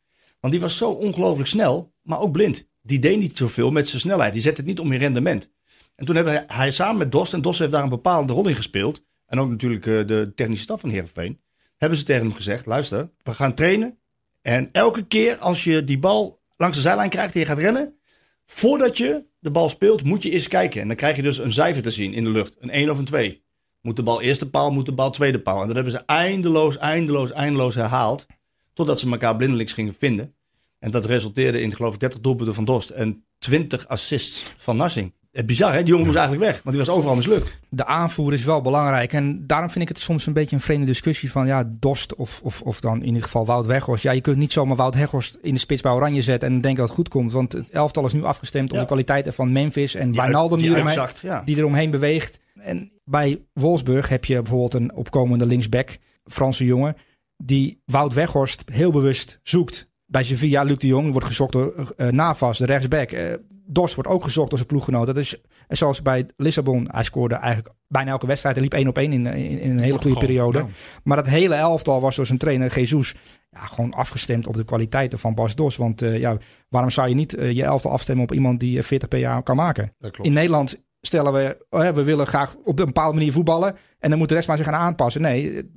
Want 0.40 0.52
die 0.52 0.62
was 0.62 0.76
zo 0.76 0.90
ongelooflijk 0.90 1.48
snel, 1.48 1.94
maar 2.02 2.20
ook 2.20 2.32
blind. 2.32 2.68
Die 2.82 2.98
deed 2.98 3.18
niet 3.18 3.36
zoveel 3.36 3.70
met 3.70 3.88
zijn 3.88 4.00
snelheid. 4.00 4.32
Die 4.32 4.42
zette 4.42 4.60
het 4.60 4.68
niet 4.68 4.80
om 4.80 4.92
in 4.92 4.98
rendement. 4.98 5.50
En 5.94 6.04
toen 6.04 6.16
hebben 6.16 6.44
hij, 6.46 6.70
samen 6.70 6.96
met 6.96 7.12
Dos, 7.12 7.32
en 7.32 7.42
Dos 7.42 7.58
heeft 7.58 7.70
daar 7.70 7.82
een 7.82 7.88
bepaalde 7.88 8.32
rol 8.32 8.48
in 8.48 8.54
gespeeld. 8.54 9.04
En 9.26 9.40
ook 9.40 9.48
natuurlijk 9.48 9.86
uh, 9.86 10.06
de 10.06 10.32
technische 10.34 10.64
staf 10.64 10.80
van 10.80 10.90
Heerenveen. 10.90 11.40
Hebben 11.76 11.98
ze 11.98 12.04
tegen 12.04 12.22
hem 12.22 12.34
gezegd, 12.34 12.66
luister, 12.66 13.10
we 13.22 13.34
gaan 13.34 13.54
trainen. 13.54 13.98
En 14.42 14.68
elke 14.72 15.06
keer 15.06 15.36
als 15.36 15.64
je 15.64 15.84
die 15.84 15.98
bal 15.98 16.42
langs 16.56 16.76
de 16.76 16.82
zijlijn 16.82 17.10
krijgt 17.10 17.34
en 17.34 17.40
je 17.40 17.46
gaat 17.46 17.58
rennen. 17.58 17.98
Voordat 18.44 18.96
je 18.98 19.24
de 19.38 19.50
bal 19.50 19.68
speelt, 19.68 20.04
moet 20.04 20.22
je 20.22 20.30
eerst 20.30 20.48
kijken. 20.48 20.80
En 20.80 20.86
dan 20.86 20.96
krijg 20.96 21.16
je 21.16 21.22
dus 21.22 21.38
een 21.38 21.52
cijfer 21.52 21.82
te 21.82 21.90
zien 21.90 22.12
in 22.12 22.24
de 22.24 22.30
lucht. 22.30 22.56
Een 22.58 22.70
1 22.70 22.90
of 22.90 22.98
een 22.98 23.04
2. 23.04 23.44
Moet 23.80 23.96
de 23.96 24.02
bal 24.02 24.20
eerste 24.20 24.50
paal, 24.50 24.72
moet 24.72 24.86
de 24.86 24.92
bal 24.92 25.10
tweede 25.10 25.40
paal. 25.40 25.60
En 25.60 25.66
dat 25.66 25.74
hebben 25.74 25.92
ze 25.92 26.02
eindeloos, 26.06 26.78
eindeloos, 26.78 27.32
eindeloos 27.32 27.74
herhaald. 27.74 28.26
Totdat 28.72 29.00
ze 29.00 29.10
elkaar 29.10 29.36
blindelings 29.36 29.72
gingen 29.72 29.94
vinden. 29.98 30.34
En 30.78 30.90
dat 30.90 31.04
resulteerde 31.04 31.60
in, 31.60 31.74
geloof 31.74 31.94
ik, 31.94 32.00
30 32.00 32.20
doelpunten 32.20 32.54
van 32.54 32.64
Dost. 32.64 32.90
En 32.90 33.24
20 33.38 33.88
assists 33.88 34.54
van 34.56 34.76
Narsing. 34.76 35.14
Het 35.32 35.46
bizar, 35.46 35.72
hè? 35.72 35.78
Die 35.78 35.88
jongen 35.88 36.04
moest 36.04 36.18
eigenlijk 36.18 36.46
weg. 36.46 36.60
Want 36.64 36.76
die 36.76 36.86
was 36.86 36.94
overal 36.94 37.16
mislukt. 37.16 37.60
de 37.68 37.84
aanvoer 37.84 38.32
is 38.32 38.44
wel 38.44 38.60
belangrijk. 38.60 39.12
En 39.12 39.46
daarom 39.46 39.70
vind 39.70 39.82
ik 39.82 39.88
het 39.88 39.98
soms 39.98 40.26
een 40.26 40.32
beetje 40.32 40.56
een 40.56 40.62
vreemde 40.62 40.86
discussie 40.86 41.30
van 41.30 41.46
ja, 41.46 41.64
Dost 41.66 42.14
of, 42.14 42.40
of, 42.42 42.62
of 42.62 42.80
dan 42.80 43.02
in 43.02 43.14
dit 43.14 43.22
geval 43.22 43.46
Wout 43.46 43.66
Weghorst. 43.66 44.02
Ja, 44.02 44.12
je 44.12 44.20
kunt 44.20 44.36
niet 44.36 44.52
zomaar 44.52 44.76
Wout 44.76 44.94
Weghorst 44.94 45.38
in 45.42 45.54
de 45.54 45.60
spits 45.60 45.82
bij 45.82 45.92
Oranje 45.92 46.22
zetten 46.22 46.48
en 46.48 46.60
denken 46.60 46.80
dat 46.80 46.86
het 46.86 46.96
goed 46.96 47.08
komt. 47.08 47.32
Want 47.32 47.52
het 47.52 47.70
elftal 47.70 48.04
is 48.04 48.12
nu 48.12 48.24
afgestemd 48.24 48.72
op 48.72 48.78
de 48.78 48.86
kwaliteiten 48.86 49.32
van 49.32 49.52
Memphis 49.52 49.94
en 49.94 50.14
Wijnaldum 50.14 50.58
die, 50.58 50.74
die 50.74 51.08
ja. 51.22 51.42
die 51.44 51.56
eromheen 51.56 51.90
beweegt. 51.90 52.40
En 52.60 52.92
bij 53.04 53.40
Wolfsburg 53.52 54.08
heb 54.08 54.24
je 54.24 54.42
bijvoorbeeld 54.42 54.74
een 54.74 54.94
opkomende 54.94 55.46
linksback, 55.46 55.98
Franse 56.24 56.64
jongen, 56.64 56.96
die 57.36 57.82
Wout 57.84 58.14
Weghorst 58.14 58.62
heel 58.72 58.90
bewust 58.90 59.38
zoekt. 59.42 59.91
Bij 60.12 60.22
Sevilla, 60.22 60.62
Luc 60.62 60.76
de 60.76 60.86
Jong 60.86 61.10
wordt 61.10 61.26
gezocht 61.26 61.52
door 61.52 61.94
eh, 61.96 62.08
Navas, 62.08 62.58
de 62.58 62.66
rechtsback. 62.66 63.10
Eh 63.10 63.34
Dorst 63.66 63.94
wordt 63.94 64.10
ook 64.10 64.24
gezocht 64.24 64.48
door 64.48 64.58
zijn 64.58 64.70
ploeggenoot. 64.70 65.06
Dat 65.06 65.16
is 65.16 65.40
en 65.68 65.76
zoals 65.76 66.02
bij 66.02 66.26
Lissabon. 66.36 66.88
Hij 66.90 67.02
scoorde 67.02 67.34
eigenlijk 67.34 67.74
bijna 67.88 68.10
elke 68.10 68.26
wedstrijd. 68.26 68.54
Hij 68.54 68.64
liep 68.64 68.74
één 68.74 68.88
op 68.88 68.98
één 68.98 69.12
in, 69.12 69.26
in, 69.26 69.60
in 69.60 69.70
een 69.70 69.78
hele 69.78 69.98
goede 69.98 70.18
periode. 70.18 70.58
ja. 70.58 70.66
Maar 71.04 71.16
dat 71.16 71.26
hele 71.26 71.54
elftal 71.54 72.00
was 72.00 72.16
door 72.16 72.26
zijn 72.26 72.38
trainer 72.38 72.78
Jesus 72.78 73.14
ja, 73.50 73.60
gewoon 73.60 73.90
afgestemd 73.90 74.46
op 74.46 74.56
de 74.56 74.64
kwaliteiten 74.64 75.18
van 75.18 75.34
Bas 75.34 75.54
Dos. 75.54 75.76
Want 75.76 76.02
eh, 76.02 76.18
ja, 76.18 76.36
waarom 76.68 76.90
zou 76.90 77.08
je 77.08 77.14
niet 77.14 77.34
eh, 77.34 77.52
je 77.52 77.64
elftal 77.64 77.90
afstemmen 77.90 78.24
op 78.24 78.32
iemand 78.32 78.60
die 78.60 78.78
eh, 78.78 78.84
40 78.84 79.08
per 79.08 79.18
jaar 79.18 79.42
kan 79.42 79.56
maken? 79.56 79.94
Dat 79.98 80.10
klopt. 80.10 80.28
In 80.28 80.34
Nederland 80.34 80.82
stellen 81.00 81.32
we, 81.32 81.66
oh, 81.70 81.80
hè, 81.80 81.92
we 81.92 82.02
willen 82.02 82.26
graag 82.26 82.54
op 82.64 82.78
een 82.78 82.86
bepaalde 82.86 83.14
manier 83.14 83.32
voetballen. 83.32 83.76
En 83.98 84.10
dan 84.10 84.18
moet 84.18 84.28
de 84.28 84.34
rest 84.34 84.48
maar 84.48 84.56
zich 84.56 84.66
gaan 84.66 84.74
aanpassen. 84.74 85.22
Nee, 85.22 85.70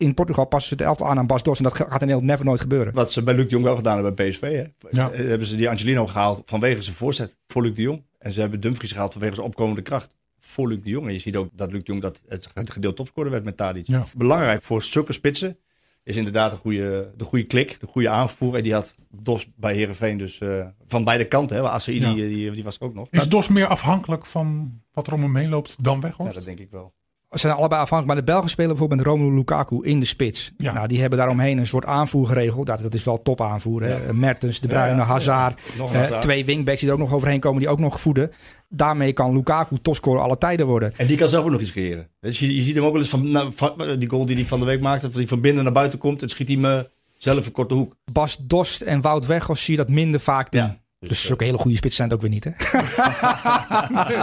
in 0.00 0.14
Portugal 0.14 0.44
passen 0.44 0.68
ze 0.68 0.74
het 0.74 0.82
elftal 0.84 1.06
aan 1.08 1.18
aan 1.18 1.26
Bas 1.26 1.42
Dos. 1.42 1.58
En 1.58 1.64
dat 1.64 1.74
gaat 1.74 1.90
in 1.90 1.98
Nederland 1.98 2.22
never 2.26 2.44
nooit 2.44 2.60
gebeuren. 2.60 2.94
Wat 2.94 3.12
ze 3.12 3.22
bij 3.22 3.34
Luc 3.34 3.44
de 3.44 3.50
Jong 3.50 3.64
wel 3.64 3.76
gedaan 3.76 3.94
hebben 3.94 4.14
bij 4.14 4.28
PSV. 4.28 4.40
Hè? 4.40 4.64
Ja. 4.90 5.10
Eh, 5.10 5.26
Hebben 5.28 5.46
ze 5.46 5.56
die 5.56 5.68
Angelino 5.68 6.06
gehaald 6.06 6.42
vanwege 6.44 6.82
zijn 6.82 6.96
voorzet 6.96 7.36
voor 7.46 7.62
Luc 7.62 7.74
de 7.74 7.82
Jong. 7.82 8.02
En 8.18 8.32
ze 8.32 8.40
hebben 8.40 8.60
Dumfries 8.60 8.92
gehaald 8.92 9.12
vanwege 9.12 9.34
zijn 9.34 9.46
opkomende 9.46 9.82
kracht 9.82 10.14
voor 10.40 10.68
Luc 10.68 10.82
de 10.82 10.90
Jong. 10.90 11.06
En 11.06 11.12
je 11.12 11.18
ziet 11.18 11.36
ook 11.36 11.48
dat 11.52 11.72
Luc 11.72 11.80
de 11.82 11.86
Jong 11.86 12.02
dat 12.02 12.22
het 12.28 12.48
gedeeld 12.70 12.96
topscorer 12.96 13.30
werd 13.30 13.44
met 13.44 13.56
Tadic. 13.56 13.86
Ja. 13.86 14.06
Belangrijk 14.16 14.62
voor 14.62 14.82
zulke 14.82 15.12
spitsen 15.12 15.58
is 16.02 16.16
inderdaad 16.16 16.52
een 16.52 16.58
goede, 16.58 17.12
de 17.16 17.24
goede 17.24 17.44
klik, 17.44 17.76
de 17.80 17.86
goede 17.86 18.08
aanvoer. 18.08 18.56
En 18.56 18.62
die 18.62 18.72
had 18.72 18.94
Dos 19.10 19.46
bij 19.56 19.74
Herenveen 19.74 20.18
dus 20.18 20.38
eh, 20.40 20.66
van 20.86 21.04
beide 21.04 21.24
kanten. 21.24 21.56
Hè? 21.56 21.62
Asaidi, 21.68 22.06
Ja. 22.06 22.12
die, 22.14 22.28
die, 22.28 22.50
die 22.50 22.64
was 22.64 22.80
ook 22.80 22.94
nog. 22.94 23.08
Is 23.10 23.28
Dos 23.28 23.48
meer 23.48 23.66
afhankelijk 23.66 24.26
van 24.26 24.72
wat 24.92 25.06
er 25.06 25.12
om 25.12 25.22
hem 25.22 25.36
heen 25.36 25.48
loopt 25.48 25.76
dan 25.82 25.94
Ja, 25.94 26.00
Weghorst? 26.00 26.34
dat 26.34 26.44
denk 26.44 26.58
ik 26.58 26.70
wel. 26.70 26.92
Ze 27.30 27.38
zijn 27.38 27.52
allebei 27.54 27.80
afhankelijk. 27.80 28.06
Maar 28.06 28.26
de 28.26 28.32
Belgen 28.32 28.50
spelen 28.50 28.70
bijvoorbeeld 28.70 29.00
met 29.00 29.08
Romelu 29.08 29.34
Lukaku 29.36 29.78
in 29.82 30.00
de 30.00 30.06
spits. 30.06 30.52
Ja. 30.56 30.72
Nou, 30.72 30.86
die 30.88 31.00
hebben 31.00 31.18
daaromheen 31.18 31.58
een 31.58 31.66
soort 31.66 31.84
aanvoer 31.84 32.26
geregeld. 32.26 32.66
Dat, 32.66 32.82
dat 32.82 32.94
is 32.94 33.04
wel 33.04 33.22
top 33.22 33.40
aanvoer. 33.40 33.82
Hè? 33.82 34.12
Mertens, 34.14 34.60
De 34.60 34.68
Bruyne, 34.68 35.00
Hazard. 35.02 35.60
Eh, 35.78 35.92
Hazard. 35.92 36.22
twee 36.22 36.44
wingbacks 36.44 36.80
die 36.80 36.88
er 36.88 36.94
ook 36.94 37.00
nog 37.00 37.12
overheen 37.12 37.40
komen. 37.40 37.60
Die 37.60 37.68
ook 37.68 37.78
nog 37.78 38.00
voeden. 38.00 38.30
Daarmee 38.68 39.12
kan 39.12 39.32
Lukaku 39.32 39.78
topscorer 39.82 40.20
alle 40.22 40.38
tijden 40.38 40.66
worden. 40.66 40.92
En 40.96 41.06
die 41.06 41.16
kan 41.16 41.28
zelf 41.28 41.44
ook 41.44 41.50
nog 41.50 41.60
iets 41.60 41.70
creëren. 41.72 42.08
Dus 42.20 42.38
je, 42.38 42.56
je 42.56 42.62
ziet 42.62 42.74
hem 42.74 42.84
ook 42.84 42.92
wel 42.92 43.00
eens 43.00 43.10
van, 43.10 43.30
nou, 43.30 43.52
van- 43.54 43.96
die 43.98 44.08
goal 44.08 44.26
die 44.26 44.36
hij 44.36 44.44
van 44.46 44.60
de 44.60 44.66
week 44.66 44.80
maakte, 44.80 45.06
dat 45.06 45.14
hij 45.14 45.26
van 45.26 45.40
binnen 45.40 45.64
naar 45.64 45.72
buiten 45.72 45.98
komt 45.98 46.22
en 46.22 46.28
schiet 46.28 46.48
hij 46.48 46.58
eh, 46.78 46.84
zelf 47.18 47.46
een 47.46 47.52
korte 47.52 47.74
hoek. 47.74 47.96
Bas 48.12 48.36
Dost 48.40 48.80
en 48.80 49.00
Wout 49.00 49.26
Weghorst 49.26 49.62
zie 49.64 49.76
je 49.76 49.80
dat 49.84 49.90
minder 49.94 50.20
vaak 50.20 50.50
doen. 50.52 50.62
Ja. 50.62 50.79
Dus 51.08 51.26
zulke 51.26 51.44
hele 51.44 51.58
goede 51.58 51.76
spitsen 51.76 51.96
zijn 51.96 52.08
het 52.08 52.16
ook 52.16 52.22
weer 52.22 52.30
niet. 52.30 52.44
Hè? 52.44 52.50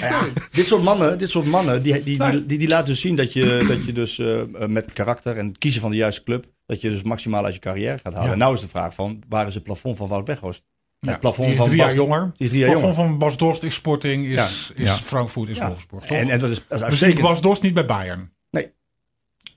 Ja, 0.00 0.28
dit 0.52 0.66
soort 0.66 0.82
mannen, 0.82 1.18
dit 1.18 1.30
soort 1.30 1.46
mannen 1.46 1.82
die, 1.82 2.02
die, 2.02 2.18
die, 2.18 2.46
die, 2.46 2.58
die 2.58 2.68
laten 2.68 2.86
dus 2.86 3.00
zien 3.00 3.16
dat 3.16 3.32
je, 3.32 3.64
dat 3.68 3.84
je 3.86 3.92
dus 3.92 4.18
eh, 4.18 4.40
met 4.68 4.92
karakter 4.92 5.36
en 5.36 5.46
het 5.46 5.58
kiezen 5.58 5.80
van 5.80 5.90
de 5.90 5.96
juiste 5.96 6.22
club, 6.22 6.46
dat 6.66 6.80
je 6.80 6.90
dus 6.90 7.02
maximaal 7.02 7.44
uit 7.44 7.54
je 7.54 7.60
carrière 7.60 7.98
gaat 7.98 8.12
halen. 8.12 8.26
Ja. 8.26 8.32
En 8.32 8.38
nou 8.38 8.54
is 8.54 8.60
de 8.60 8.68
vraag 8.68 8.94
van, 8.94 9.22
waar 9.28 9.46
is 9.46 9.54
het 9.54 9.62
plafond 9.62 9.96
van 9.96 10.08
Wout 10.08 10.26
Weghorst? 10.26 10.64
Ja, 11.00 11.10
Het 11.10 11.20
plafond 11.20 11.44
die 11.46 11.52
is 11.54 11.58
van 11.60 11.68
drie 11.68 11.78
Bas- 11.80 11.86
jaar 11.92 11.96
jonger. 11.96 12.20
Die 12.22 12.32
is 12.46 12.48
drie 12.48 12.60
jaar 12.60 12.70
Het 12.70 12.78
plafond 12.78 12.96
jonger. 12.98 13.10
van 13.18 13.28
Bas 13.28 13.36
Dorst 13.36 13.62
is 13.62 13.74
Sporting, 13.74 14.24
is, 14.26 14.32
Ja. 14.34 14.46
is 14.46 14.70
Ja. 14.74 14.96
Frankfurt, 14.96 15.48
is 15.48 15.56
Ja. 15.58 15.66
Wolfsburg. 15.66 16.04
Toch? 16.04 16.16
En, 16.18 16.28
en 16.28 16.38
dat 16.38 16.50
is, 16.50 16.62
dat 16.68 16.78
is 16.78 16.84
uitstekend. 16.84 17.20
Bas 17.20 17.40
Dorst 17.40 17.62
niet 17.62 17.74
bij 17.74 17.86
Bayern. 17.86 18.32
Nee. 18.50 18.70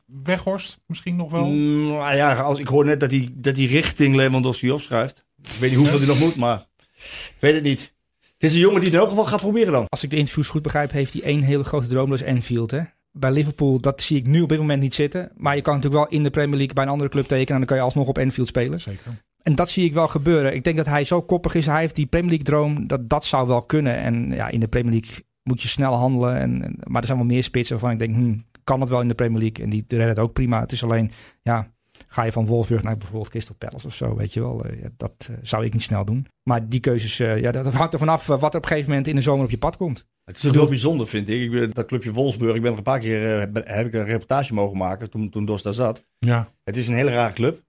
Weghorst 0.06 0.80
misschien 0.88 1.16
nog 1.16 1.32
wel? 1.32 1.46
Mm, 1.46 1.88
nou 1.88 2.16
ja, 2.16 2.34
als, 2.40 2.60
ik 2.60 2.68
hoor 2.68 2.86
net 2.86 3.00
dat 3.00 3.12
hij, 3.12 3.30
dat 3.34 3.56
hij 3.56 3.66
richting 3.66 4.16
Lewandowski 4.16 4.72
opschuift. 4.72 5.26
Ik 5.54 5.60
weet 5.60 5.70
niet 5.70 5.80
hoeveel 5.80 5.98
hij 5.98 6.08
nog 6.08 6.20
moet, 6.20 6.36
maar 6.36 6.66
ik 6.98 7.36
weet 7.40 7.54
het 7.54 7.64
niet. 7.64 7.94
Het 8.38 8.44
is 8.44 8.54
een 8.54 8.60
jongen 8.60 8.76
die 8.80 8.86
het 8.86 8.94
in 8.94 9.00
elk 9.00 9.10
geval 9.10 9.26
gaat 9.26 9.40
proberen 9.42 9.72
dan. 9.74 9.86
Als 9.90 10.04
ik 10.04 10.10
de 10.10 10.16
interviews 10.16 10.48
goed 10.50 10.62
begrijp, 10.62 10.92
heeft 10.92 11.14
hij 11.14 11.22
één 11.22 11.42
hele 11.42 11.64
grote 11.64 11.88
droom. 11.88 12.10
Dat 12.10 12.22
is 12.22 12.26
Anfield. 12.28 12.72
Hè? 12.72 12.80
Bij 13.12 13.32
Liverpool, 13.32 13.80
dat 13.80 14.02
zie 14.02 14.18
ik 14.18 14.28
nu 14.28 14.42
op 14.42 14.50
dit 14.50 14.58
moment 14.58 14.82
niet 14.82 14.94
zitten. 14.94 15.32
Maar 15.36 15.56
je 15.56 15.62
kan 15.62 15.76
natuurlijk 15.76 16.04
wel 16.04 16.18
in 16.18 16.24
de 16.24 16.30
Premier 16.30 16.56
League 16.58 16.74
bij 16.74 16.84
een 16.84 16.90
andere 16.90 17.10
club 17.10 17.26
tekenen. 17.26 17.52
En 17.54 17.58
dan 17.58 17.66
kan 17.66 17.78
je 17.78 17.84
alsnog 17.84 18.08
op 18.08 18.18
Anfield 18.18 18.48
spelen. 18.48 18.82
Zeker. 18.82 19.12
En 19.42 19.56
dat 19.56 19.70
zie 19.70 19.86
ik 19.86 19.94
wel 19.94 20.08
gebeuren. 20.08 20.56
Ik 20.56 20.64
denk 20.64 20.78
dat 20.78 20.86
hij 20.86 21.04
zo 21.04 21.22
koppig 21.22 21.56
is. 21.56 21.66
Hij 21.66 21.80
heeft 21.80 21.96
die 21.96 22.06
Premier 22.06 22.30
League 22.30 22.46
droom. 22.46 22.88
Dat, 22.88 23.10
dat 23.10 23.26
zou 23.26 23.48
wel 23.48 23.62
kunnen. 23.62 23.96
En 23.96 24.32
ja, 24.32 24.48
in 24.48 24.60
de 24.60 24.68
Premier 24.68 24.92
League 24.92 25.26
moet 25.44 25.62
je 25.62 25.68
snel 25.68 25.94
handelen. 25.94 26.36
En, 26.40 26.64
en- 26.64 26.76
maar 26.84 27.02
er 27.02 27.08
zijn 27.08 27.18
wel 27.20 27.28
meer 27.28 27.44
spitsen 27.44 27.76
waarvan 27.80 27.92
ik 27.94 28.00
denk, 28.00 28.14
hmm, 28.14 28.46
kan 28.64 28.80
het 28.80 28.90
wel 28.90 29.02
in 29.02 29.08
de 29.08 29.14
Premier 29.16 29.40
League? 29.42 29.64
En 29.64 29.70
die 29.70 29.86
redden 29.88 30.08
het 30.08 30.20
ook 30.20 30.34
prima. 30.34 30.60
Het 30.60 30.72
is 30.72 30.84
alleen, 30.84 31.12
ja, 31.42 31.74
ga 32.08 32.24
je 32.24 32.32
van 32.32 32.46
Wolfsburg 32.46 32.84
naar 32.84 32.98
bijvoorbeeld 32.98 33.30
Crystal 33.30 33.56
Palace 33.56 33.88
of 33.88 33.96
zo, 33.96 34.16
weet 34.16 34.34
je 34.34 34.40
wel. 34.40 34.64
Eh, 34.66 34.82
ja, 34.82 34.88
dat 34.98 35.28
eh, 35.32 35.36
zou 35.42 35.66
ik 35.66 35.74
niet 35.74 35.82
snel 35.84 36.06
doen. 36.06 36.28
Maar 36.44 36.70
die 36.70 36.80
keuzes, 36.80 37.20
eh, 37.20 37.42
ja, 37.42 37.52
dat 37.52 37.74
hangt 37.74 37.94
er 37.94 38.00
vanaf 38.00 38.26
wat 38.26 38.42
er 38.42 38.46
op 38.48 38.54
een 38.64 38.68
gegeven 38.68 38.90
moment 38.90 39.08
in 39.08 39.16
de 39.16 39.22
zomer 39.22 39.44
op 39.46 39.52
je 39.52 39.58
pad 39.58 39.78
komt. 39.78 40.06
Het 40.26 40.36
is 40.36 40.44
heel 40.44 40.68
bijzonder, 40.68 41.08
vind 41.08 41.30
ik. 41.30 41.42
ik 41.42 41.52
ben, 41.52 41.72
dat 41.72 41.86
clubje 41.86 42.12
Wolfsburg, 42.14 42.56
ik 42.56 42.62
ben 42.62 42.72
er 42.72 42.78
een 42.78 42.84
paar 42.84 43.00
keer 43.00 43.34
eh, 43.34 43.40
heb, 43.40 43.62
heb 43.68 43.86
ik 43.88 43.94
een 43.94 44.06
reportage 44.06 44.54
mogen 44.54 44.78
maken 44.78 45.10
toen, 45.10 45.30
toen 45.30 45.46
Dos 45.46 45.62
daar 45.62 45.74
zat. 45.74 46.04
Ja, 46.20 46.48
Het 46.64 46.78
is 46.78 46.88
een 46.88 46.96
hele 46.96 47.12
rare 47.12 47.34
club. 47.34 47.64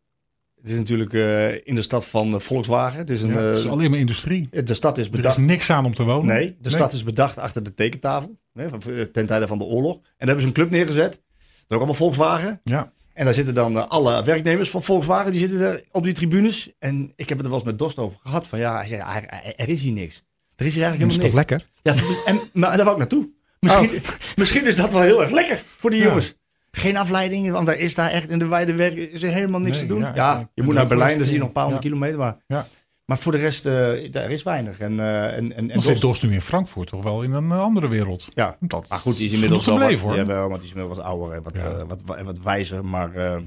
Het 0.60 0.70
is 0.70 0.76
natuurlijk 0.76 1.12
eh, 1.12 1.54
in 1.66 1.74
de 1.74 1.82
stad 1.82 2.04
van 2.06 2.40
Volkswagen. 2.40 2.98
Het 2.98 3.10
is 3.10 3.22
een, 3.22 3.30
ja, 3.30 3.36
het 3.38 3.56
is 3.56 3.66
alleen 3.66 3.90
maar 3.90 3.98
industrie. 3.98 4.48
de 4.64 4.74
stad 4.74 4.98
is 4.98 5.06
Er 5.06 5.10
is 5.10 5.16
bedacht. 5.16 5.38
niks 5.38 5.70
aan 5.70 5.84
om 5.84 5.94
te 5.94 6.02
wonen. 6.04 6.34
Nee, 6.34 6.56
de 6.60 6.70
stad 6.70 6.92
is 6.92 7.02
bedacht 7.04 7.38
achter 7.38 7.62
de 7.62 7.74
tekentafel. 7.74 8.38
Hè, 8.52 8.68
van- 8.68 8.82
eh, 8.92 9.02
ten 9.02 9.26
tijde 9.26 9.46
van 9.46 9.58
de 9.58 9.64
oorlog. 9.64 9.94
En 9.96 10.02
daar 10.02 10.14
hebben 10.18 10.40
ze 10.40 10.46
een 10.46 10.52
club 10.54 10.70
neergezet. 10.70 11.10
Dat 11.12 11.20
is 11.58 11.64
ook 11.68 11.76
allemaal 11.76 11.94
Volkswagen. 11.94 12.60
Ja. 12.64 12.92
En 13.16 13.24
daar 13.24 13.34
zitten 13.34 13.54
dan 13.54 13.76
eh, 13.78 13.84
alle 13.86 14.24
werknemers 14.24 14.70
van 14.70 14.82
Volkswagen. 14.82 15.30
Die 15.32 15.40
zitten 15.40 15.60
er 15.60 15.82
op 15.92 16.02
die 16.04 16.12
tribunes. 16.12 16.72
En 16.78 17.12
ik 17.16 17.28
heb 17.28 17.36
het 17.38 17.46
er 17.46 17.52
wel 17.52 17.60
eens 17.60 17.68
met 17.70 17.78
Dost 17.78 17.98
over 17.98 18.18
gehad. 18.22 18.46
Van 18.46 18.58
ja, 18.58 18.84
er, 18.90 19.24
er 19.56 19.68
is 19.68 19.80
hier 19.80 19.92
niks. 19.92 20.22
Er 20.56 20.66
is 20.66 20.74
hier 20.74 20.82
Dat 20.82 20.90
eigenlijk 20.98 21.24
is 21.24 21.32
toch 21.32 21.44
helemaal 21.44 21.44
niks. 21.48 21.64
lekker? 21.82 22.12
Ja, 22.24 22.32
en, 22.32 22.40
maar 22.52 22.76
daar 22.76 22.84
wou 22.84 22.90
ik 22.90 22.98
naartoe. 22.98 23.28
Misschien, 23.60 23.90
misschien 24.36 24.66
is 24.66 24.76
dat 24.76 24.90
wel 24.92 25.00
heel 25.02 25.22
erg 25.22 25.30
lekker 25.30 25.62
voor 25.76 25.90
die 25.90 25.98
Ja. 26.00 26.06
jongens. 26.06 26.34
Geen 26.70 26.96
afleiding, 26.96 27.50
want 27.50 27.66
daar 27.66 27.76
is 27.78 27.94
daar 27.94 28.10
echt 28.10 28.28
in 28.30 28.38
de 28.38 28.46
wijde 28.46 28.74
werk 28.74 28.94
is 28.96 29.22
er 29.22 29.28
helemaal 29.28 29.60
niks 29.60 29.76
Nee, 29.76 29.86
te 29.86 29.94
doen. 29.94 30.06
ja, 30.14 30.50
je 30.54 30.62
moet 30.62 30.74
naar 30.74 30.86
Berlijn, 30.86 31.16
dan 31.16 31.24
zie 31.24 31.32
je 31.34 31.38
nog 31.38 31.48
een 31.48 31.54
paar 31.54 31.62
honderd 31.62 31.84
kilometer. 31.84 32.18
Maar, 32.18 32.36
Ja. 32.46 32.66
Maar 33.06 33.18
voor 33.18 33.32
de 33.32 33.38
rest, 33.38 33.66
eh, 33.66 34.12
daar 34.12 34.30
is 34.30 34.42
weinig. 34.42 34.78
En, 34.78 35.00
eh, 35.00 35.36
en, 35.36 35.52
en, 35.56 35.70
en 35.70 35.80
zit 35.80 35.92
Dos- 35.92 36.00
Dorst 36.00 36.22
nu 36.22 36.32
in 36.32 36.40
Frankfurt 36.40 36.88
toch 36.88 37.02
wel 37.02 37.22
in 37.22 37.32
een 37.32 37.50
eh, 37.50 37.60
andere 37.60 37.88
wereld. 37.88 38.28
ja, 38.34 38.56
Dat 38.60 38.88
maar 38.88 38.98
goed, 38.98 39.16
die 39.16 39.26
is 39.26 39.32
inmiddels 39.32 39.66
wel 39.66 39.78
wat, 39.78 39.92
hoor. 39.92 40.16
ja, 40.16 40.26
wel, 40.26 40.48
want 40.48 40.60
die 40.60 40.70
is 40.70 40.74
inmiddels 40.74 40.98
wat 40.98 41.06
ouder 41.06 41.36
en 41.36 41.42
wat, 41.42 41.54
Ja. 41.56 41.86
wat, 41.86 42.02
wat, 42.04 42.22
wat 42.22 42.38
wijzer. 42.42 42.84
Maar 42.84 43.40